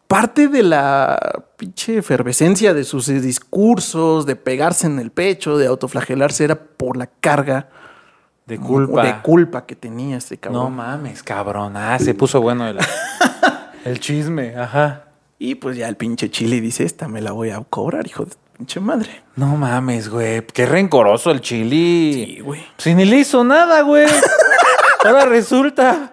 [0.06, 6.44] parte de la pinche efervescencia de sus discursos, de pegarse en el pecho, de autoflagelarse,
[6.44, 7.68] era por la carga
[8.46, 9.02] De culpa.
[9.04, 10.62] de culpa que tenía este cabrón.
[10.64, 11.76] No mames, cabrón.
[11.76, 12.78] Ah, se puso bueno el,
[13.84, 14.56] el chisme.
[14.56, 15.04] Ajá.
[15.38, 18.32] Y pues ya el pinche chile dice, esta me la voy a cobrar, hijo de
[18.58, 19.22] pinche madre.
[19.36, 20.44] No mames, güey.
[20.46, 22.12] Qué rencoroso el chili.
[22.12, 22.66] Sí, güey.
[22.76, 24.06] Si ni le hizo nada, güey.
[25.04, 26.12] Ahora resulta.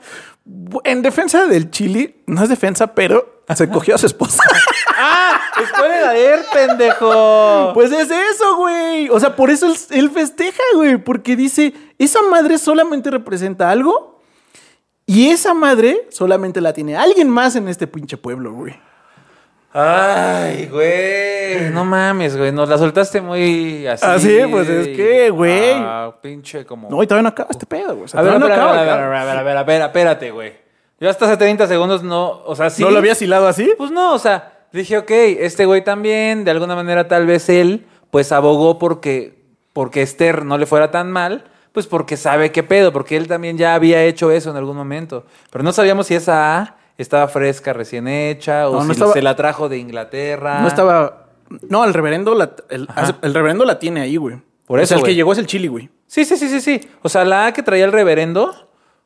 [0.84, 4.44] En defensa del chili, no es defensa, pero se cogió a su esposa.
[4.96, 5.42] ¡Ah!
[5.68, 7.72] ¡Spoiler alert, pendejo!
[7.74, 9.10] Pues es eso, güey.
[9.10, 10.98] O sea, por eso él, él festeja, güey.
[10.98, 14.22] Porque dice, esa madre solamente representa algo.
[15.08, 18.80] Y esa madre solamente la tiene alguien más en este pinche pueblo, güey.
[19.78, 21.70] Ay, güey.
[21.72, 22.54] No mames, güey.
[22.54, 24.06] Nos la soltaste muy así.
[24.08, 25.74] Ah, sí, pues es que, güey.
[25.74, 26.90] Ah, pinche como.
[26.90, 28.06] No, y todavía no acaba este pedo, güey.
[28.06, 29.64] O sea, a ver, no a ver, acaba, a ver, a ver, a ver, a
[29.64, 30.54] ver, espérate, güey.
[30.98, 32.82] Yo hasta hace 30 segundos no, o sea, sí.
[32.82, 33.74] ¿No lo habías hilado así?
[33.78, 37.86] Pues no, o sea, dije, ok, este güey también, de alguna manera tal vez él,
[38.12, 42.94] pues abogó porque, porque Esther no le fuera tan mal, pues porque sabe qué pedo,
[42.94, 45.26] porque él también ya había hecho eso en algún momento.
[45.52, 49.14] Pero no sabíamos si esa A estaba fresca, recién hecha, o No, no si estaba-
[49.14, 50.62] se la trajo de Inglaterra.
[50.62, 51.28] No estaba.
[51.70, 52.88] No, el reverendo la, el,
[53.34, 54.38] reverendo la tiene ahí, güey.
[54.66, 55.90] Por O eso, sea, el que llegó es el chili, güey.
[56.08, 56.82] Sí, sí, sí, sí, sí.
[57.04, 58.54] O sea, la A que traía el reverendo,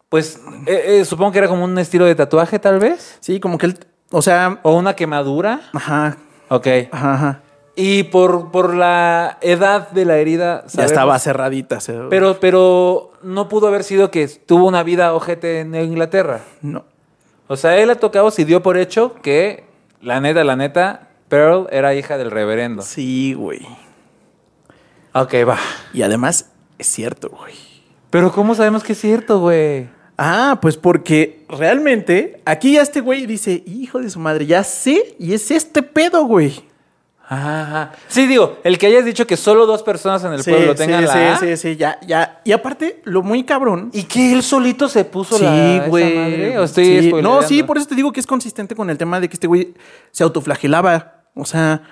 [0.08, 3.18] pues eh, eh, supongo que era como un estilo de tatuaje, tal vez.
[3.20, 3.78] Sí, como que él.
[4.12, 4.60] O sea.
[4.64, 5.62] O una quemadura.
[5.74, 6.18] Ajá.
[6.50, 6.68] Ok.
[6.92, 7.42] Ajá, ajá.
[7.76, 10.64] Y por, por la edad de la herida.
[10.74, 11.80] Ya estaba cerradita.
[12.10, 16.42] Pero, pero no pudo haber sido que tuvo una vida ojete en Inglaterra.
[16.62, 16.86] No.
[17.52, 19.64] O sea, él ha tocado si dio por hecho que,
[20.04, 22.84] la neta, la neta, Pearl era hija del reverendo.
[22.84, 23.66] Sí, güey.
[25.14, 25.58] Ok, va.
[25.92, 27.56] Y además, es cierto, güey.
[28.12, 29.90] Pero ¿cómo sabemos que es cierto, güey?
[30.16, 35.16] Ah, pues porque realmente aquí ya este güey dice, hijo de su madre, ya sé,
[35.18, 36.69] y es este pedo, güey.
[37.32, 37.92] Ajá.
[38.08, 40.78] Sí, digo, el que hayas dicho que solo dos personas en el Sí, pueblo sí,
[40.80, 42.42] tengan la sí, sí, sí, ya, ya.
[42.44, 43.92] Y aparte, lo muy cabrón.
[43.94, 46.16] y que él solito se puso la Sí, esa güey.
[46.18, 47.14] madre, ¿o estoy Sí.
[47.22, 49.46] No, sí, por eso te digo que es consistente con el tema de que este
[49.46, 49.76] güey
[50.12, 51.22] se autoflagelaba.
[51.36, 51.84] O sea,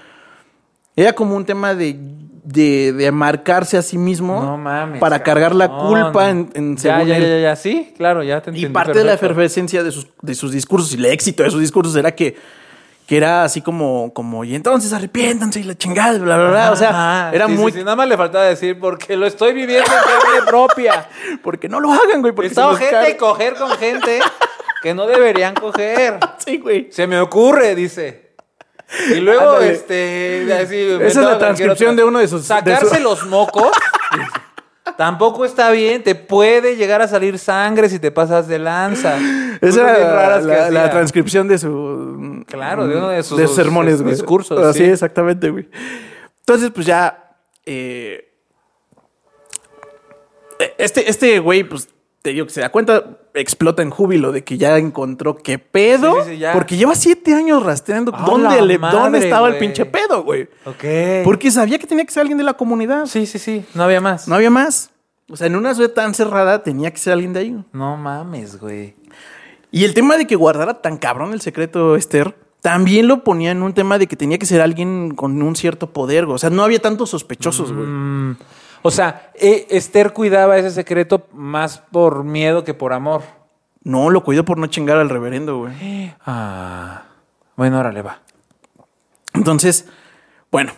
[0.96, 1.96] era como un tema de,
[2.44, 5.00] de, de marcarse a sí mismo No mames.
[5.00, 8.50] para cargar la culpa en, en ya, según ya, ya, ya, sí, claro, ya te
[8.50, 8.74] Y entendí.
[8.74, 11.96] parte de la efervescencia de sus, de sus discursos y el éxito de sus discursos
[11.96, 12.36] era que,
[13.08, 16.72] que era así como, como, y entonces arrepiéntanse y la chingada, bla, bla, bla.
[16.72, 17.72] O sea, era sí, muy.
[17.72, 21.08] sí, nada más le faltaba decir, porque lo estoy viviendo en carne propia.
[21.41, 22.34] Porque no lo hagan, güey.
[22.34, 24.20] Porque se los gente coger con gente
[24.84, 26.20] que no deberían coger.
[26.45, 26.89] Sí, güey.
[26.91, 28.28] Se me ocurre, dice.
[29.10, 29.72] Y luego, Ándale.
[29.74, 30.53] este.
[30.53, 33.70] así, Esa es la transcripción de uno de sus- de Sacarse su- los mocos.
[34.96, 39.18] Tampoco está bien, te puede llegar a salir sangre si te pasas de lanza.
[39.18, 40.92] Esa Cosas era bien la, raras que la- la hacía.
[40.92, 42.44] transcripción de su.
[42.48, 44.14] Claro, de uno de sus- sermones, güey.
[44.14, 44.86] discursos, Así, sí.
[44.86, 45.68] exactamente, güey.
[46.40, 47.36] Entonces, pues ya.
[47.66, 48.24] eh,
[50.78, 51.90] este, este güey, pues
[52.22, 53.04] te digo que se da cuenta,
[53.42, 56.16] explota en júbilo de que ya encontró qué pedo.
[56.16, 56.54] Sí, sí, sí, ya.
[56.54, 60.44] Porque lleva siete años rastreando ¡A dónde, le- dónde estaba el pinche pedo, güey.
[60.66, 61.24] Ok.
[61.24, 63.06] Porque sabía que tenía que ser alguien de la comunidad.
[63.06, 63.66] Sí, sí, sí.
[63.74, 64.28] No había más.
[64.28, 64.90] No había más.
[65.30, 67.66] O sea, en una ciudad tan cerrada tenía que ser alguien de ahí.
[67.74, 68.96] No mames, güey.
[69.72, 73.62] Y el tema de que guardara tan cabrón el secreto Esther, también lo ponía en
[73.62, 76.26] un tema de que tenía que ser alguien con un cierto poder.
[76.26, 76.36] güey.
[76.36, 77.86] O sea, no había tantos sospechosos, güey.
[77.86, 78.38] Mm,
[78.82, 83.24] o sea, eh, Esther cuidaba ese secreto más por miedo que por amor.
[83.84, 86.14] No, lo cuidó por no chingar al reverendo, güey.
[86.26, 87.04] Ah.
[87.56, 88.20] Bueno, órale, va.
[89.34, 89.88] Entonces,
[90.52, 90.74] bueno.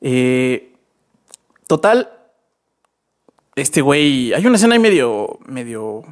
[0.00, 0.74] eh,
[1.66, 2.10] total.
[3.54, 4.32] Este güey.
[4.34, 5.38] Hay una escena ahí medio.
[5.46, 6.02] medio.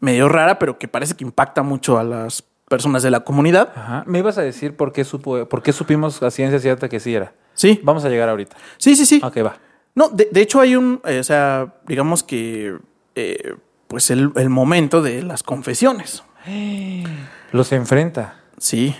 [0.00, 3.72] medio rara, pero que parece que impacta mucho a las personas de la comunidad.
[3.74, 4.04] Ajá.
[4.06, 7.14] Me ibas a decir por qué, supo, por qué supimos a ciencia cierta que sí
[7.14, 7.34] era.
[7.54, 7.80] Sí.
[7.82, 8.56] Vamos a llegar ahorita.
[8.78, 9.20] Sí, sí, sí.
[9.22, 9.56] Ok, va.
[9.94, 12.78] No, de, de hecho hay un, eh, o sea, digamos que,
[13.14, 13.54] eh,
[13.88, 16.22] pues el, el momento de las confesiones.
[17.52, 18.40] Los enfrenta.
[18.58, 18.96] Sí,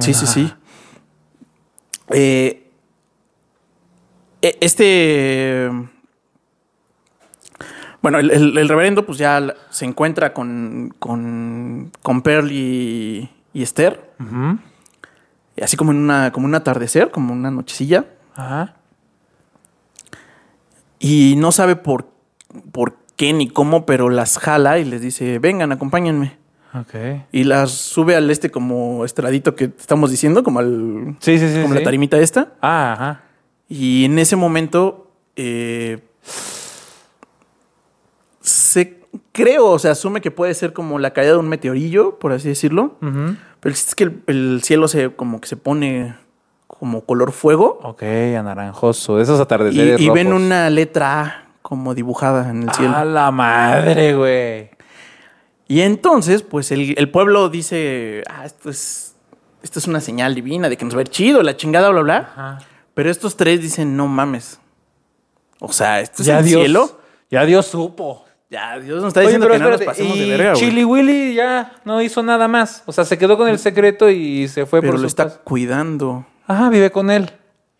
[0.00, 0.52] sí, sí, sí.
[2.10, 2.70] Eh,
[4.42, 5.70] e- este,
[8.02, 13.62] bueno, el, el- el reverendo pues ya se encuentra con, con, con Pearl y, y
[13.62, 14.10] Esther,
[15.56, 18.04] y así como en una, como un atardecer, como una nochecilla.
[18.34, 18.74] Ajá.
[20.98, 22.08] Y no sabe por,
[22.72, 26.36] por qué ni cómo, pero las jala y les dice, vengan, acompáñenme.
[26.74, 26.94] Ok.
[27.32, 31.62] Y las sube al este como estradito que estamos diciendo, como al Sí, sí, sí.
[31.62, 32.52] como la tarimita esta.
[32.60, 33.22] Ah, ajá.
[33.68, 35.98] Y en ese momento eh,
[38.40, 39.00] se
[39.32, 42.48] creo, o sea, asume que puede ser como la caída de un meteorillo, por así
[42.48, 42.96] decirlo.
[43.00, 46.14] Pero el es que el, el cielo se como que se pone
[46.78, 47.78] como color fuego.
[47.82, 48.02] Ok,
[48.38, 49.20] anaranjoso.
[49.20, 50.42] Esos Y, atardeceres y ven rojos.
[50.42, 52.96] una letra A como dibujada en el cielo.
[52.96, 54.70] ¡A la madre, güey!
[55.68, 59.16] Y entonces, pues el, el pueblo dice, ah, esto es,
[59.62, 62.02] esto es una señal divina de que nos va a ir chido, la chingada, bla,
[62.02, 62.16] bla.
[62.18, 62.58] Ajá.
[62.94, 64.60] Pero estos tres dicen, no mames.
[65.58, 67.00] O sea, esto es Ya el Dios, cielo.
[67.30, 68.24] Ya Dios supo.
[68.48, 70.52] Ya, Dios nos está diciendo que no nos pasemos y de verga.
[70.52, 72.84] Chili Willy ya no hizo nada más.
[72.86, 75.24] O sea, se quedó con el secreto y se fue Pero por lo su está
[75.24, 75.40] casa.
[75.42, 76.24] cuidando.
[76.46, 77.30] Ajá, vive con él.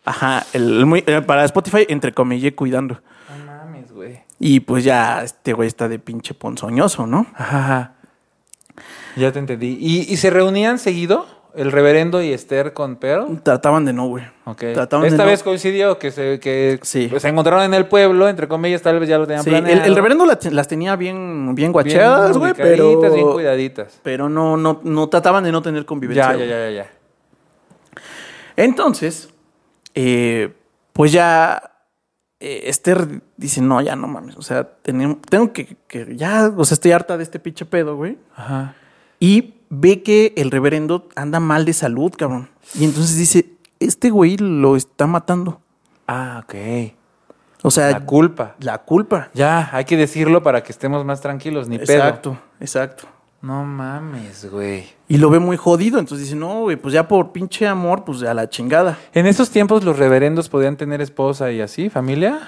[0.05, 3.01] Ajá, el, el muy- eh, para Spotify, entre comillas, cuidando.
[3.39, 4.19] No mames, güey.
[4.39, 7.25] Y pues ya este güey está de pinche ponzoñoso, ¿no?
[7.35, 7.93] Ajá, ajá.
[9.15, 9.77] Ya te entendí.
[9.79, 11.25] ¿Y, y se reunían seguido?
[11.55, 13.41] ¿El reverendo y Esther con Pearl?
[13.41, 14.23] Trataban de no, güey.
[14.45, 14.59] Ok.
[14.75, 15.29] Trataban de Esta no.
[15.31, 17.11] vez coincidió que se, que Sí.
[17.17, 19.85] se encontraron en el pueblo, entre comillas, tal vez ya lo tenían Sí, el, planeado.
[19.85, 22.99] el reverendo la- las tenía bien, bien guacheadas, güey, pero...
[23.11, 23.99] bien cuidaditas.
[24.03, 26.33] Pero no, no, no trataban de no tener convivencia.
[26.33, 26.91] Ya, ya, ya, ya.
[28.57, 29.29] Entonces,
[29.95, 30.53] eh,
[30.93, 31.71] pues ya
[32.39, 34.35] eh, Esther dice, no, ya no mames.
[34.37, 37.95] O sea, tenemos- tengo que, que ya, o sea, estoy harta de este pinche pedo,
[37.95, 38.17] güey.
[38.35, 38.75] Ajá.
[39.19, 42.49] Y ve que el reverendo anda mal de salud, cabrón.
[42.75, 45.61] Y entonces dice, este güey lo está matando.
[46.07, 46.93] Ah, ok.
[47.63, 48.55] O sea, La culpa.
[48.59, 49.29] la culpa.
[49.33, 51.93] Ya, hay que decirlo para que estemos más tranquilos, ni pedo.
[51.93, 53.07] Exacto, exacto.
[53.41, 54.85] No mames, güey.
[55.07, 55.99] Y lo ve muy jodido.
[55.99, 58.97] Entonces dice, no, güey, pues ya por pinche amor, pues a la chingada.
[59.13, 62.39] ¿En esos tiempos los reverendos podían tener esposa y así, familia?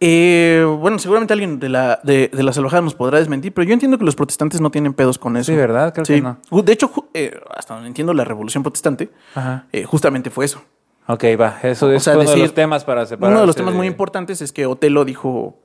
[0.00, 3.72] Eh, bueno, seguramente alguien de la, de, de la salvajada nos podrá desmentir, pero yo
[3.72, 5.52] entiendo que los protestantes no tienen pedos con eso.
[5.52, 5.94] Sí, ¿verdad?
[5.94, 6.38] Creo que no.
[6.62, 9.66] De hecho, eh, hasta donde entiendo la revolución protestante, Ajá.
[9.72, 10.62] eh, justamente fue eso.
[11.08, 11.58] Ok, va.
[11.62, 13.32] Eso O es sea, uno de decir, los temas para separar.
[13.32, 15.56] Uno de los temas muy importantes es que Otelo dijo,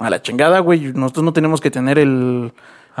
[0.00, 0.92] a la chingada, güey.
[0.92, 2.52] Nosotros no tenemos que tener el.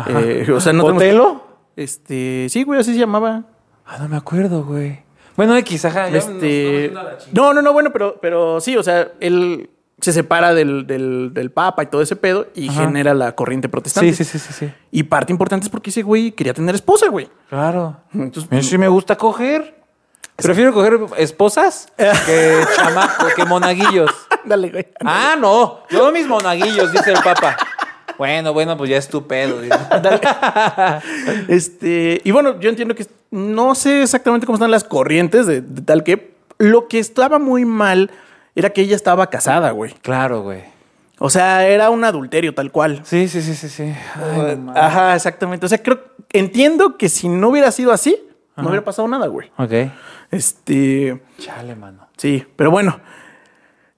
[0.06, 1.02] Eh, o sea, no tenemos.
[1.02, 1.46] ¿Otelo?
[1.76, 2.46] Este.
[2.48, 3.44] Sí, güey, así se llamaba.
[3.86, 5.02] Ah, no me acuerdo, güey.
[5.36, 6.08] Bueno, X, ajá.
[6.08, 6.92] Este.
[7.32, 9.70] No, no, no, bueno, pero, pero sí, o sea, él
[10.00, 12.82] se separa del, del, del Papa y todo ese pedo y Ajá.
[12.82, 14.12] genera la corriente protestante.
[14.12, 14.72] Sí, sí, sí, sí, sí.
[14.90, 17.28] Y parte importante es porque ese güey quería tener esposa, güey.
[17.48, 17.96] Claro.
[18.12, 19.82] Entonces, sí me gusta coger.
[20.36, 24.10] Prefiero coger esposas que chamaco, que monaguillos.
[24.44, 24.88] dale, güey.
[25.04, 25.82] Ah, no.
[25.90, 27.56] Yo mis monaguillos, dice el papa.
[28.18, 29.60] Bueno, bueno, pues ya es tu pedo.
[31.48, 35.82] Este, y bueno, yo entiendo que no sé exactamente cómo están las corrientes de, de
[35.82, 38.10] tal que lo que estaba muy mal
[38.54, 39.92] era que ella estaba casada, güey.
[40.02, 40.62] Claro, güey.
[41.18, 43.00] O sea, era un adulterio tal cual.
[43.04, 43.94] Sí, sí, sí, sí, sí.
[44.14, 44.60] Ay.
[44.74, 45.66] Ajá, exactamente.
[45.66, 46.00] O sea, creo,
[46.32, 48.20] entiendo que si no hubiera sido así,
[48.56, 49.50] no hubiera pasado nada, güey.
[49.56, 49.72] Ok.
[50.30, 52.08] Este, Chale, mano.
[52.16, 53.00] sí, pero bueno.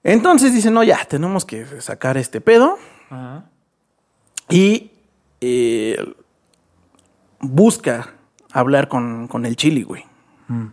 [0.03, 2.77] Entonces dicen, no, ya, tenemos que sacar este pedo.
[3.09, 3.45] Ajá.
[4.49, 4.91] Y
[5.41, 5.97] eh,
[7.39, 8.13] busca
[8.51, 10.05] hablar con, con el chili, güey.
[10.47, 10.67] Mm.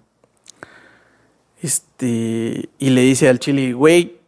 [1.62, 4.18] Este, y le dice al chili, güey,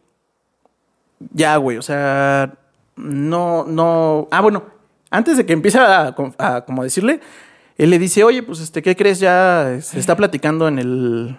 [1.33, 2.55] ya, güey, o sea,
[2.97, 4.29] no, no.
[4.31, 4.65] Ah, bueno,
[5.11, 7.21] antes de que empiece a, a como decirle,
[7.77, 9.21] él le dice, oye, pues, este, ¿qué crees?
[9.21, 11.39] Ya se está platicando en el.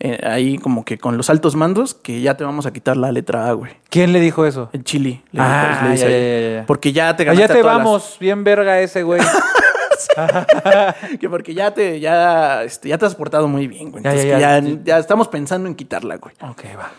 [0.00, 3.10] Eh, ahí, como que con los altos mandos, que ya te vamos a quitar la
[3.12, 3.72] letra A, güey.
[3.90, 4.70] ¿Quién le dijo eso?
[4.72, 5.22] El chili.
[5.32, 6.66] le Ah, dijo- le dice ya, ya, ya, ya.
[6.66, 9.20] Porque ya te Allá ganaste te a todas las- vamos, bien verga ese güey.
[11.20, 14.02] que porque ya te, ya, este, ya te has portado muy bien, güey.
[14.04, 14.60] Ya, Entonces, ya, ya.
[14.60, 16.34] ya, ya estamos pensando en quitarla, güey.
[16.40, 16.90] ok, va.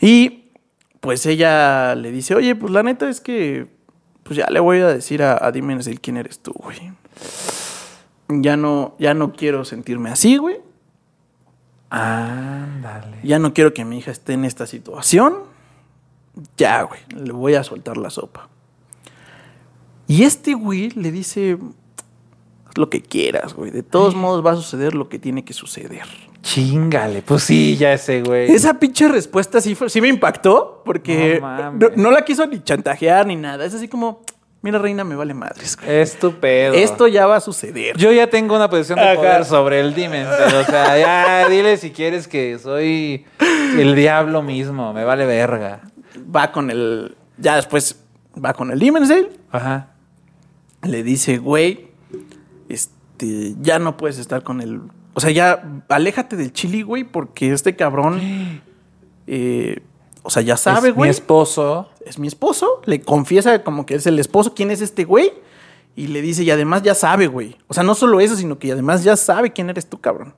[0.00, 0.50] Y
[1.00, 3.66] pues ella le dice, oye, pues la neta es que,
[4.24, 5.52] pues ya le voy a decir a, a
[6.00, 6.92] quién eres tú, güey.
[8.28, 10.56] Ya no, ya no quiero sentirme así, güey.
[11.92, 13.18] Ándale.
[13.22, 15.34] Ya no quiero que mi hija esté en esta situación.
[16.56, 18.48] Ya, güey, le voy a soltar la sopa.
[20.06, 21.58] Y este güey le dice,
[22.66, 23.70] haz lo que quieras, güey.
[23.70, 26.06] De todos modos va a suceder lo que tiene que suceder.
[26.40, 27.20] Chingale.
[27.22, 28.50] Pues sí, ya ese güey.
[28.50, 31.90] Esa pinche respuesta sí, fue, sí me impactó porque No mames.
[31.96, 33.64] no, no la quiso ni chantajear ni nada.
[33.66, 34.22] Es así como,
[34.62, 35.76] mira, reina, me vale madres.
[35.76, 35.98] güey.
[36.00, 36.74] Es tu pedo.
[36.74, 37.96] Esto ya va a suceder.
[37.96, 39.16] Yo ya tengo una posición de Ajá.
[39.16, 43.26] poder sobre el pero, O sea, ya dile si quieres que soy
[43.78, 44.92] el diablo mismo.
[44.92, 45.82] Me vale verga.
[46.34, 47.16] Va con el.
[47.38, 48.00] Ya después
[48.42, 49.30] va con el Demon's Dale.
[49.50, 49.88] Ajá.
[50.82, 51.88] Le dice, güey,
[52.68, 54.80] este, ya no puedes estar con el.
[55.14, 58.20] O sea, ya aléjate del chili, güey, porque este cabrón.
[59.26, 59.82] eh,
[60.22, 61.10] o sea, ya sabe, Es Mi güey.
[61.10, 61.88] esposo.
[62.04, 65.32] es mi esposo, le confiesa como que es el esposo, quién es este güey,
[65.94, 67.56] y le dice, y además ya sabe, güey.
[67.68, 70.34] O sea, no solo eso, sino que además ya sabe quién eres tú, cabrón.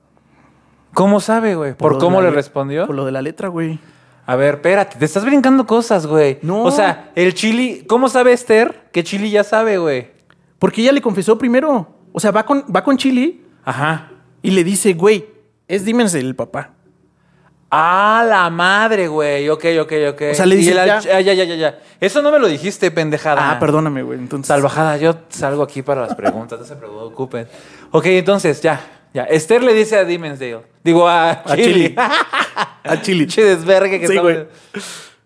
[0.93, 1.73] ¿Cómo sabe, güey?
[1.73, 2.87] ¿Por, cómo le respondió?
[2.87, 3.79] Por lo de la letra, güey.
[4.25, 6.39] A ver, espérate, te estás brincando cosas, güey.
[6.41, 6.63] No.
[6.63, 7.83] O sea, el chili.
[7.87, 10.11] ¿Cómo sabe Esther que chili ya sabe, güey?
[10.57, 11.87] Porque ella le confesó primero.
[12.11, 14.09] O sea, va con, va con Chili Ajá.
[14.41, 15.25] y le dice, güey,
[15.67, 16.74] es Dimens el papá.
[17.77, 19.49] Ah, la madre, güey.
[19.49, 20.21] Ok, ok, ok.
[20.31, 20.97] O sea, le ya.
[20.97, 21.79] ah, ya, ya, ya, ya.
[21.99, 23.51] Eso no me lo dijiste, pendejada.
[23.51, 24.17] Ah, perdóname, güey.
[24.17, 24.47] Entonces.
[24.47, 27.47] Salvajada, yo salgo aquí para las preguntas, no se preocupen.
[27.91, 28.79] Ok, entonces, ya,
[29.13, 29.23] ya.
[29.23, 30.61] Esther le dice a Dimensdale.
[30.83, 31.95] Digo, a, Chili.
[31.97, 33.25] A Chili.
[33.25, 34.47] Pinche desvergue que Sí, güey.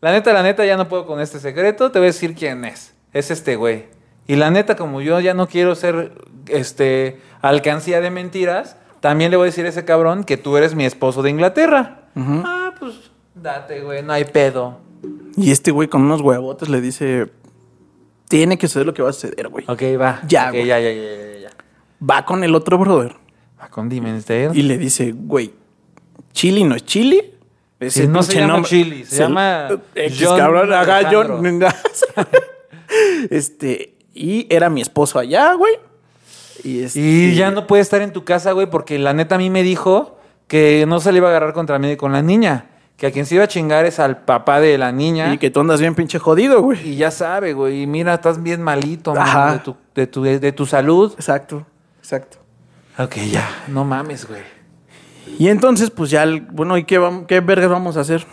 [0.02, 1.92] La neta, la neta, ya no puedo con este secreto.
[1.92, 2.94] Te voy a decir quién es.
[3.14, 3.86] Es este güey.
[4.28, 6.14] Y la neta, como yo ya no quiero ser
[6.48, 10.76] este alcancía de mentiras, también le voy a decir a ese cabrón que tú eres
[10.76, 12.02] mi esposo de Inglaterra.
[12.16, 12.94] Ah, pues
[13.36, 14.80] date, güey, no hay pedo.
[15.38, 17.32] Y este güey con unos huevotes le dice,
[18.28, 19.64] tiene que suceder lo que va a suceder, güey.
[19.68, 20.20] Ok, va.
[20.28, 20.66] Ya, Ok, güey.
[20.66, 21.50] ya, ya, ya, ya, ya.
[22.08, 23.16] Va con el otro brother
[23.62, 24.52] Va con Dimensdale.
[24.54, 25.54] y le dice, güey,
[26.34, 27.36] Chili no es Chili.
[27.88, 30.70] Sí, no se llama nombre- Chili, se llama X, John cabrón.
[31.10, 31.64] John.
[33.30, 35.76] este, y era mi esposo allá, güey.
[36.64, 39.38] Y, este, Y ya no puede estar en tu casa, güey, porque la neta a
[39.38, 42.66] mí me dijo que no se le iba a agarrar contra mí con la niña.
[42.98, 45.34] Que a quien se iba a chingar es al papá de la niña.
[45.34, 46.90] Y que tú andas bien pinche jodido, güey.
[46.90, 47.84] Y ya sabe, güey.
[47.84, 49.54] Y mira, estás bien malito, Ajá.
[49.54, 51.14] de tu, de, tu, de tu salud.
[51.14, 51.66] Exacto,
[52.00, 52.40] exacto.
[52.98, 53.48] Ok, ya.
[53.70, 54.42] No mames, güey.
[55.38, 58.26] Y entonces, pues ya, bueno, ¿y qué, qué vergas vamos a hacer?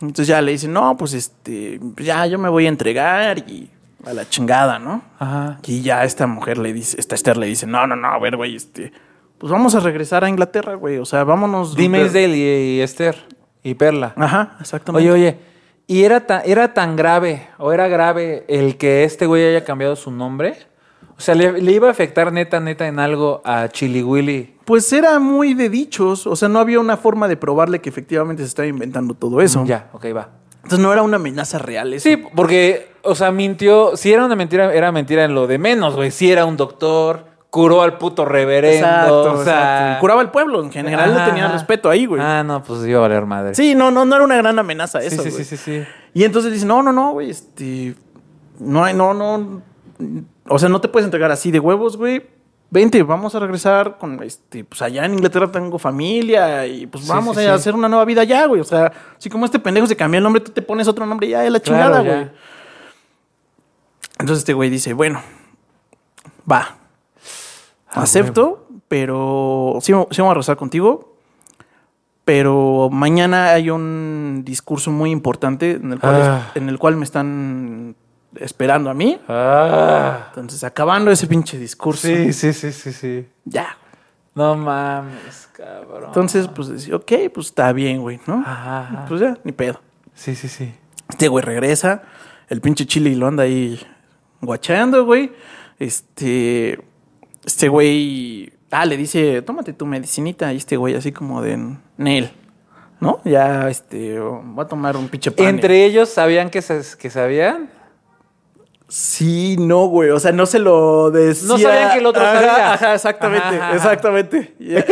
[0.00, 3.70] Entonces ya le dice, no, pues este, ya yo me voy a entregar y
[4.04, 5.02] a la chingada, ¿no?
[5.18, 5.58] Ajá.
[5.66, 8.36] Y ya esta mujer le dice, esta Esther le dice, no, no, no, a ver,
[8.36, 8.92] güey, este,
[9.38, 11.74] pues vamos a regresar a Inglaterra, güey, o sea, vámonos.
[11.74, 13.16] Dime Pero- Dale y, y Esther
[13.62, 14.12] y Perla.
[14.16, 15.10] Ajá, exactamente.
[15.10, 15.38] Oye, oye.
[15.90, 19.96] ¿Y era tan, era tan grave o era grave el que este güey haya cambiado
[19.96, 20.54] su nombre?
[21.16, 24.54] O sea, ¿le, le iba a afectar neta, neta en algo a Chili Willy?
[24.66, 28.42] Pues era muy de dichos, o sea, no había una forma de probarle que efectivamente
[28.42, 29.64] se estaba inventando todo eso.
[29.64, 30.28] Ya, ok, va.
[30.62, 32.08] Entonces no era una amenaza real eso.
[32.08, 33.96] Sí, porque, o sea, mintió.
[33.96, 36.10] Si era una mentira, era mentira en lo de menos, güey.
[36.10, 38.86] Si era un doctor, curó al puto reverendo.
[38.86, 40.00] Exacto, o sea, exacto.
[40.00, 42.20] Curaba al pueblo, en general no tenía respeto ahí, güey.
[42.20, 43.54] Ah, no, pues iba a valer madre.
[43.54, 45.44] Sí, no, no, no era una gran amenaza sí, eso, sí, güey.
[45.44, 45.84] sí, sí, sí.
[46.14, 47.94] Y entonces dice, no, no, no, güey, este...
[48.58, 49.62] No hay, no, no...
[50.48, 52.26] O sea, no te puedes entregar así de huevos, güey.
[52.70, 54.62] Vente, vamos a regresar con, este...
[54.64, 57.48] Pues allá en Inglaterra tengo familia y pues Sí, vamos sí, a sí.
[57.50, 58.60] hacer una nueva vida allá, güey.
[58.60, 61.26] O sea, así como este pendejo se cambió el nombre, tú te pones otro nombre
[61.26, 62.14] y ya, es la Claro, chingada, ya.
[62.16, 62.30] güey.
[64.18, 65.22] Entonces este güey dice, bueno,
[66.50, 66.76] va.
[67.90, 71.14] Ah, Acepto, pero sí, vamos a rezar contigo.
[72.26, 76.50] Pero mañana hay un discurso muy importante en el cual, Ah.
[76.54, 77.96] en el cual me están
[78.36, 79.20] esperando a mí.
[79.28, 80.26] Ah.
[80.28, 83.28] Entonces, acabando ese pinche discurso, Sí, sí, sí, sí, sí.
[83.44, 83.76] ya.
[84.34, 86.04] No mames, cabrón.
[86.06, 88.44] Entonces, pues decía, ok, pues está bien, güey, ¿no?
[88.46, 89.04] Ajá.
[89.08, 89.80] Pues ya, ni pedo.
[90.14, 90.72] Sí, sí, sí.
[91.08, 92.02] Este güey regresa,
[92.48, 93.80] el pinche chile lo anda ahí
[94.40, 95.32] guachando, güey.
[95.80, 96.78] Este,
[97.44, 100.52] este güey, ah, le dice, tómate tu medicinita.
[100.52, 102.30] Y este güey así como de, Nel,
[103.00, 103.20] ¿no?
[103.24, 105.46] Ya, este, va a tomar un pinche pan.
[105.46, 107.70] ¿Entre ellos sabían que, se, que sabían?
[108.88, 111.48] Sí, no, güey, o sea, no se lo decía.
[111.48, 112.72] No sabían que el otro Ajá, sabía.
[112.72, 113.76] Ajá, exactamente, Ajá, ajá.
[113.76, 114.54] exactamente.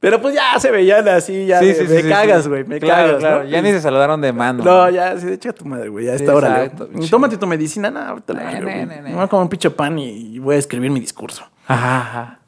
[0.00, 3.42] Pero pues ya se veían así, ya me, me cagas, güey, me claro, cagas, Claro,
[3.44, 3.50] ¿no?
[3.50, 4.64] ya ni se saludaron de mano.
[4.64, 6.06] No, ya, sí, echa tu madre, güey.
[6.06, 6.70] Ya Sí, está hora.
[7.10, 8.86] Tómate tu medicina, no, ahorita la ne.
[8.86, 11.44] Me voy a comer un pinche pan y voy a escribir mi discurso.
[11.66, 12.38] Ajá, ajá.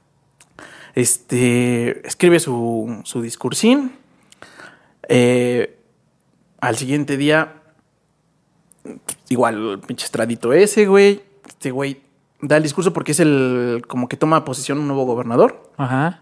[0.95, 3.93] Este, escribe su, su discursín.
[5.09, 5.79] Eh,
[6.59, 7.62] al siguiente día,
[9.29, 11.23] igual, el pinche estradito ese, güey.
[11.47, 12.03] Este güey
[12.41, 15.71] da el discurso porque es el, como que toma posesión un nuevo gobernador.
[15.77, 16.21] Ajá.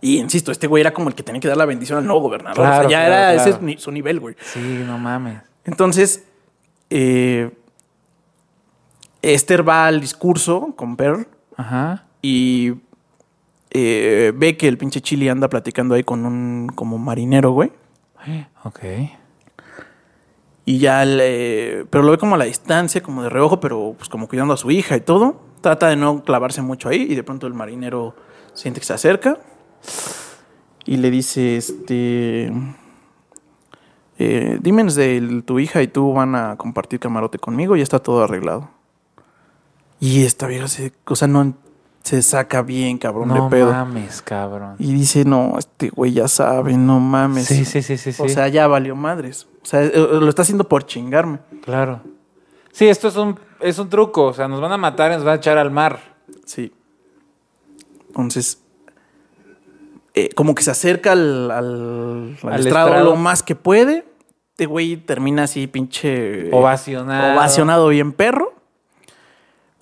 [0.00, 2.22] Y insisto, este güey era como el que tenía que dar la bendición al nuevo
[2.22, 2.60] gobernador.
[2.60, 3.50] o sea, ya claro, era claro.
[3.50, 4.34] ese es su nivel, güey.
[4.40, 5.42] Sí, no mames.
[5.64, 6.24] Entonces,
[6.90, 7.52] eh,
[9.22, 12.04] Esther va al discurso con Pearl Ajá.
[12.20, 12.74] y
[13.70, 17.72] eh, ve que el pinche Chili anda platicando ahí con un como marinero, güey.
[18.64, 18.80] Ok.
[20.64, 21.86] Y ya le...
[21.90, 24.56] Pero lo ve como a la distancia, como de reojo, pero pues como cuidando a
[24.56, 25.40] su hija y todo.
[25.60, 28.14] Trata de no clavarse mucho ahí y de pronto el marinero
[28.54, 29.38] siente que se acerca
[30.84, 32.52] y le dice, este...
[34.18, 38.22] Eh, dime de tu hija y tú van a compartir camarote conmigo ya está todo
[38.22, 38.70] arreglado.
[39.98, 41.54] Y esta vieja se, o sea, no
[42.02, 43.70] se saca bien, cabrón, No de pedo.
[43.72, 44.74] mames, cabrón.
[44.78, 47.46] Y dice, no, este güey ya sabe, no mames.
[47.46, 48.22] Sí, sí, sí, sí, sí.
[48.22, 49.46] O sea, ya valió madres.
[49.62, 51.38] O sea, eh, lo está haciendo por chingarme.
[51.64, 52.00] claro.
[52.72, 54.24] Sí, esto es un, es un truco.
[54.28, 56.00] O sea, nos van a matar y nos van a echar al mar.
[56.46, 56.72] Sí.
[58.08, 58.62] Entonces,
[60.14, 63.04] eh, como que se acerca al, al, al Al estrado, estrado.
[63.04, 64.06] lo más que puede.
[64.52, 66.50] Este güey termina así, pinche.
[66.50, 67.34] Ovacionado.
[67.34, 68.54] Ovacionado bien perro.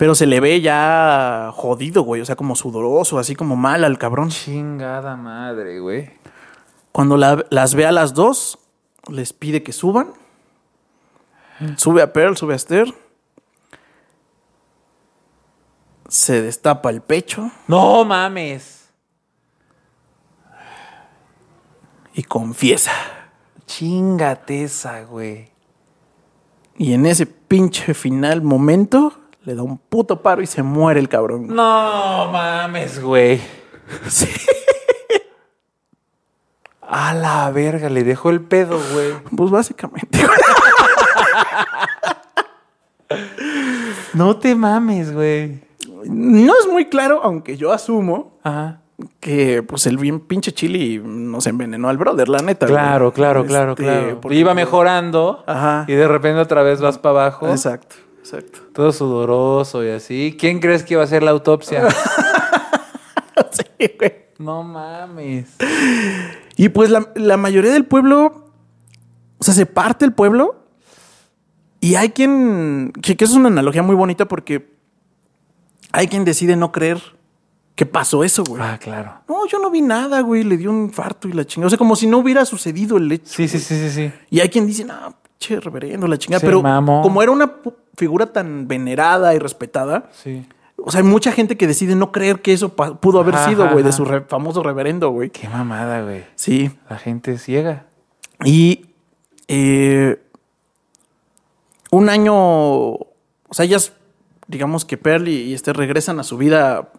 [0.01, 2.21] Pero se le ve ya jodido, güey.
[2.21, 4.29] O sea, como sudoroso, así como mal al cabrón.
[4.29, 6.09] Chingada madre, güey.
[6.91, 8.57] Cuando la- las ve a las dos,
[9.09, 10.13] les pide que suban.
[11.77, 12.91] Sube a Pearl, sube a Esther.
[16.09, 18.89] Se destapa el pecho No mames.
[22.15, 22.91] y confiesa.
[23.67, 25.51] Chingate esa, güey.
[26.75, 31.09] Y en ese pinche final momento, le da un puto paro y se muere el
[31.09, 31.47] cabrón.
[31.47, 33.41] No mames, güey.
[34.07, 34.27] Sí.
[36.81, 39.13] A la verga, le dejó el pedo, güey.
[39.35, 40.19] Pues básicamente.
[44.13, 45.61] No te mames, güey.
[46.05, 48.81] No es muy claro, aunque yo asumo Ajá.
[49.19, 52.65] que pues el bien pinche chili nos envenenó al brother, la neta.
[52.65, 52.75] güey.
[52.77, 54.21] Claro, claro, claro, Este, claro.
[54.21, 55.85] porque- Iba mejorando Ajá.
[55.87, 57.49] y de repente otra vez vas para abajo.
[57.49, 58.59] Exacto, exacto.
[58.73, 60.37] Todo sudoroso y así.
[60.39, 61.89] ¿Quién crees que iba a hacer la autopsia?
[63.51, 64.13] sí, güey.
[64.37, 65.55] no mames.
[66.55, 68.45] Y pues la, la mayoría del pueblo,
[69.37, 70.63] o sea, se parte el pueblo
[71.79, 74.71] y hay quien, que, que eso es una analogía muy bonita porque
[75.91, 77.01] hay quien decide no creer
[77.75, 78.61] que pasó eso, güey.
[78.61, 79.21] Ah, claro.
[79.27, 81.67] No, yo no vi nada, güey, le dio un infarto y la chingada.
[81.67, 83.33] O sea, como si no hubiera sucedido el hecho.
[83.33, 84.11] Sí, sí, sí, sí, sí.
[84.29, 86.39] Y hay quien dice, no, che, reverendo, la chingada.
[86.45, 87.51] Pero como era una
[87.97, 90.45] figura tan venerada y respetada, Sí.
[90.77, 93.69] o sea, hay mucha gente que decide no creer que eso pudo haber Ajá, sido,
[93.69, 95.29] güey, de su re- famoso reverendo, güey.
[95.31, 96.23] Qué mamada, güey.
[96.35, 96.71] Sí.
[96.89, 97.85] La gente es ciega.
[98.45, 98.85] Y
[99.47, 100.21] eh,
[101.91, 103.07] un año, o
[103.51, 103.93] sea, ellas,
[104.47, 106.89] digamos que Pearl y, y este regresan a su vida,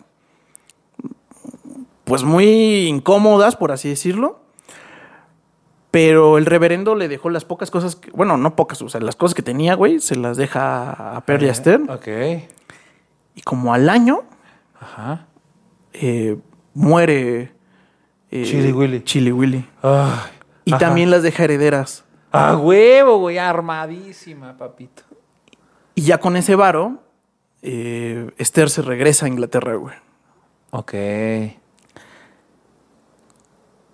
[2.04, 4.41] pues muy incómodas, por así decirlo.
[5.92, 9.14] Pero el reverendo le dejó las pocas cosas, que- bueno, no pocas, o sea, las
[9.14, 11.80] cosas que tenía, güey, se las deja a Perry Aster.
[11.88, 12.08] Ok.
[13.36, 14.22] Y como al año,
[14.80, 15.26] Ajá.
[15.92, 16.36] eh,
[16.74, 17.52] muere
[18.30, 19.02] eh, Chili Willy.
[19.04, 19.68] Chili Willy.
[19.82, 20.18] Ay.
[20.64, 20.78] Y Ajá.
[20.78, 22.04] también las deja herederas.
[22.32, 23.36] A huevo, güey.
[23.36, 25.02] Armadísima, papito.
[25.94, 27.02] Y ya con ese varo,
[27.60, 29.94] eh, Esther se regresa a Inglaterra, güey.
[30.70, 30.94] Ok.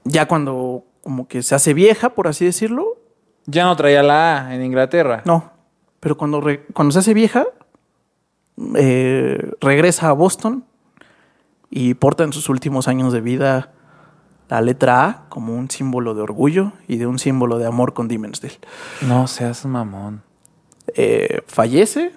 [0.05, 2.99] Ya cuando como que se hace vieja, por así decirlo,
[3.47, 5.23] Ya no traía la A en Inglaterra.
[5.25, 5.51] no.
[6.01, 7.47] Pero cuando, re- cuando se hace vieja,
[8.77, 10.65] eh, regresa a Boston
[11.71, 13.73] y porta en sus últimos años de vida
[14.51, 18.07] la letra A como un símbolo de orgullo y de un símbolo de amor con
[18.07, 18.59] Dimensdale.
[19.09, 20.23] No seas mamón.
[20.95, 22.13] Eh, fallece.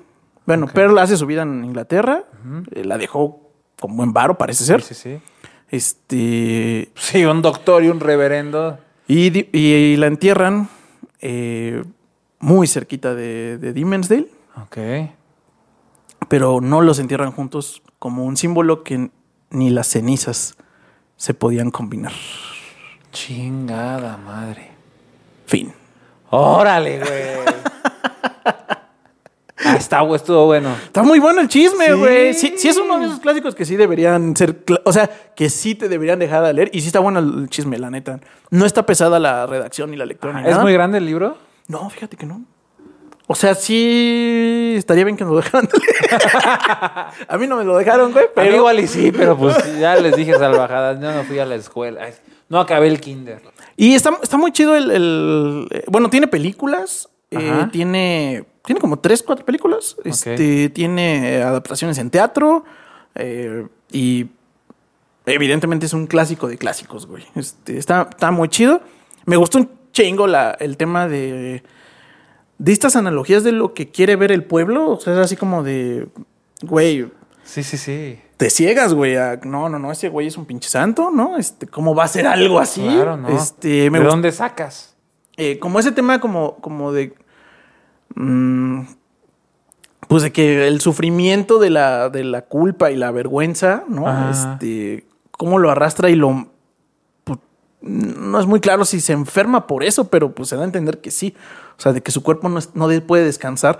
[0.45, 2.25] Bueno, Pearl hace su vida en Inglaterra.
[2.73, 4.81] eh, la dejó con buen varo, parece ser.
[4.81, 5.21] Sí, sí, sí.
[5.71, 6.91] Este.
[6.95, 8.77] Sí, un doctor y un reverendo.
[9.07, 10.69] Y, y la entierran
[11.21, 11.83] eh,
[12.39, 14.27] muy cerquita de, de Dimensdale,
[14.61, 14.77] Ok.
[16.27, 19.09] pero no los entierran juntos como un símbolo que
[19.49, 20.55] ni las cenizas
[21.17, 22.13] se podían combinar.
[23.11, 24.71] Chingada madre.
[25.45, 25.73] Fin.
[26.29, 27.60] Órale, güey.
[29.71, 30.69] Ah, está, güey, estuvo bueno.
[30.85, 32.33] Está muy bueno el chisme, güey.
[32.33, 35.75] Sí, sí es uno de esos clásicos que sí deberían ser, o sea, que sí
[35.75, 36.69] te deberían dejar de leer.
[36.73, 38.19] Y sí está bueno el chisme, la neta.
[38.49, 40.33] No está pesada la redacción ni la lectura.
[40.33, 40.63] ni ¿Es nada.
[40.63, 41.37] muy grande el libro?
[41.67, 42.41] No, fíjate que no.
[43.27, 45.65] O sea, sí estaría bien que nos dejaran.
[45.67, 46.11] de leer.
[47.27, 50.15] a mí no me lo dejaron, güey, Pero igual y sí, pero pues ya les
[50.15, 50.99] dije salvajadas.
[50.99, 52.07] Yo no fui a la escuela.
[52.49, 53.41] No acabé el kinder.
[53.77, 57.07] Y está, está muy chido el, el- eh, Bueno, tiene películas.
[57.31, 58.45] Eh, tiene.
[58.63, 59.97] Tiene como tres, cuatro películas.
[60.03, 62.63] Este, tiene eh, adaptaciones en teatro.
[63.15, 64.27] eh, y
[65.25, 67.23] evidentemente es un clásico de clásicos, güey.
[67.35, 68.81] Este, está, está muy chido.
[69.25, 71.63] Me gustó un chingo la, el tema de.
[72.57, 74.91] De estas analogías de lo que quiere ver el pueblo.
[74.91, 76.07] O sea, es así como de.
[76.61, 77.09] Güey,
[77.43, 78.19] Sí, sí, sí.
[78.37, 79.17] te ciegas, güey.
[79.17, 81.37] a- no, no, no, ese güey es un pinche santo, ¿no?
[81.37, 82.81] Este, ¿cómo va a ser algo así?
[82.81, 83.29] Claro, ¿no?
[83.29, 84.95] Este, me ¿De dónde sacas?
[85.37, 87.15] eh, como ese tema como, como de...
[88.15, 88.81] mm,
[90.07, 94.07] pues de que el sufrimiento de la, de la culpa y la vergüenza, ¿no?
[94.07, 94.29] Ajá.
[94.31, 96.47] Este, cómo lo arrastra y lo...
[97.23, 97.39] pues,
[97.81, 100.99] no es muy claro si se enferma por eso, pero pues se da a entender
[100.99, 101.35] que sí.
[101.77, 103.79] O sea, de que su cuerpo no, es- no de- puede descansar,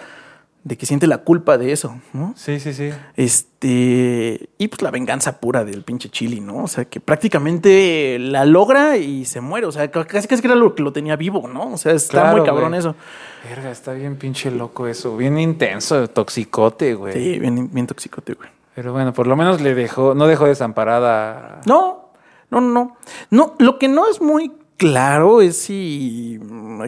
[0.63, 2.33] de que siente la culpa de eso, ¿no?
[2.37, 2.91] Sí, sí, sí.
[3.15, 4.49] Este.
[4.57, 6.63] Y pues la venganza pura del pinche Chili, ¿no?
[6.63, 9.65] O sea, que prácticamente la logra y se muere.
[9.67, 11.73] O sea, casi casi que era lo que lo tenía vivo, ¿no?
[11.73, 12.79] O sea, está Claro, muy cabrón güey.
[12.79, 12.95] eso.
[13.49, 15.17] Verga, está bien pinche loco eso.
[15.17, 17.13] Bien intenso, toxicote, güey.
[17.13, 18.49] Sí, bien, bien toxicote, güey.
[18.75, 21.61] Pero bueno, por lo menos le dejó, no dejó desamparada.
[21.65, 22.11] No,
[22.51, 22.97] no, no.
[23.29, 26.39] No, lo que no es muy claro es si.
[26.41, 26.81] mm,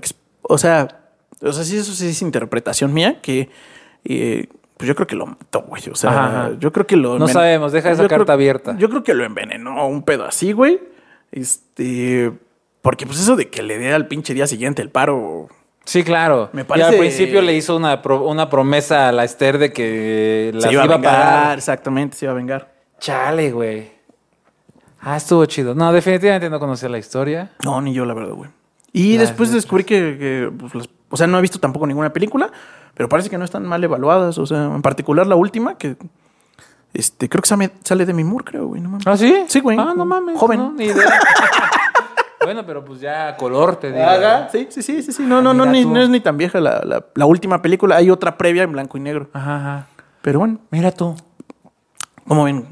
[0.43, 1.02] O sea,
[1.43, 3.49] o sea, sí, eso sí es interpretación mía, que.
[4.05, 5.83] eh, pues yo creo que lo mató, güey.
[5.91, 7.17] O sea, Ajá, yo creo que lo.
[7.19, 8.75] No sabemos, deja esa Yo creo- carta abierta.
[8.77, 10.79] Yo creo que lo envenenó un pedo así, güey.
[11.31, 12.31] Este.
[12.81, 15.47] Porque, pues, eso de que le dé al pinche día siguiente el paro.
[15.85, 16.49] Sí, claro.
[16.53, 19.71] Me Y parece- al principio le hizo una, pro- una promesa a la Esther de
[19.73, 21.13] que se iba, iba, a vengar.
[21.13, 21.57] pagar.
[21.57, 22.73] Exactamente, se iba a vengar.
[22.99, 23.91] Chale, güey.
[25.01, 25.75] Ah, estuvo chido.
[25.75, 27.51] No, definitivamente no conocía la historia.
[27.63, 28.49] No, ni yo, la verdad, güey.
[28.93, 32.11] Y Las después descubrí que, que, pues, las- o sea, no he visto tampoco ninguna
[32.11, 32.49] película,
[32.95, 34.39] pero parece que no están mal evaluadas.
[34.39, 35.95] O sea, en particular la última, que
[36.91, 38.81] este, creo que sale, sale de mi Moore, creo, güey.
[38.81, 39.05] No mames.
[39.05, 39.45] ¿Ah, sí?
[39.47, 39.77] Sí, güey.
[39.79, 40.37] Ah, no mames.
[40.39, 40.59] Joven.
[40.59, 41.05] no, ni idea.
[42.43, 44.03] bueno, pero pues ya color te digo.
[44.03, 45.23] Ajá, sí, sí, sí, sí, sí.
[45.23, 45.91] No, no, no, ni- tú.
[45.91, 47.97] no es ni tan vieja la, la- la última película.
[47.97, 49.29] Hay otra previa en blanco y negro.
[49.33, 49.87] Ajá, ajá.
[50.23, 51.15] Pero bueno, Mira tú.
[52.27, 52.67] como ven,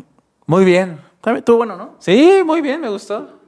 [0.48, 1.00] Muy bien.
[1.24, 1.92] Estuvo bueno, ¿no?
[2.00, 3.41] Sí, muy bien, me gustó.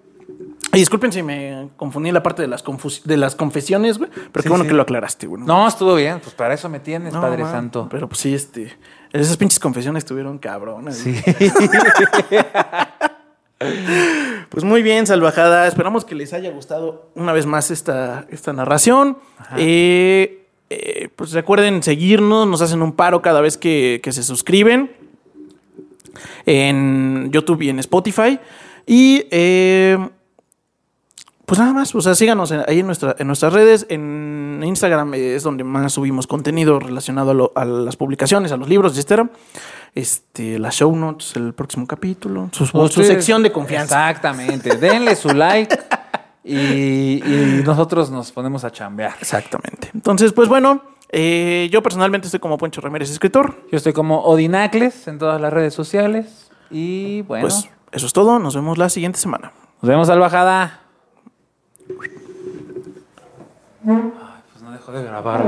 [0.74, 2.64] Y disculpen si me confundí en la parte de las,
[3.06, 4.10] de las confesiones, güey.
[4.10, 4.70] Pero Sí, qué bueno sí.
[4.70, 5.44] que lo aclaraste, güey.
[5.44, 6.20] No, estuvo bien.
[6.20, 7.88] Pues para eso me tienes, No, Padre man, Santo.
[7.92, 8.76] Pero pues sí, este.
[9.12, 10.98] Esas pinches confesiones estuvieron cabronas.
[10.98, 11.16] Sí.
[14.50, 15.68] Pues muy bien, salvajada.
[15.68, 19.18] Esperamos que les haya gustado una vez más esta, esta narración.
[19.58, 24.92] Eh, eh, pues recuerden seguirnos, nos hacen un paro cada vez que, que se suscriben
[26.46, 28.40] en YouTube y en Spotify.
[28.86, 29.98] Y eh,
[31.54, 33.86] pues nada más, o sea, síganos en- ahí en, nuestra, en nuestras redes.
[33.90, 38.68] En Instagram es donde más subimos contenido relacionado a, lo- a las publicaciones, a los
[38.68, 39.30] libros, etcétera.
[39.94, 44.10] Este, las show notes, el próximo capítulo, su, su sección de confianza.
[44.10, 44.78] Exactamente.
[44.78, 45.78] Denle su like
[46.44, 49.14] y, y nosotros nos ponemos a chambear.
[49.22, 49.92] Exactamente.
[49.94, 53.56] Entonces, pues bueno, eh, yo personalmente estoy como Poncho Ramírez, escritor.
[53.72, 56.50] Yo estoy como Odinacles en todas las redes sociales.
[56.72, 58.40] Y bueno, Pues eso es todo.
[58.40, 59.52] Nos vemos la siguiente semana.
[59.82, 60.80] nos vemos al bajada.
[61.90, 62.00] Ay,
[64.52, 65.44] pues no dejo de grabar.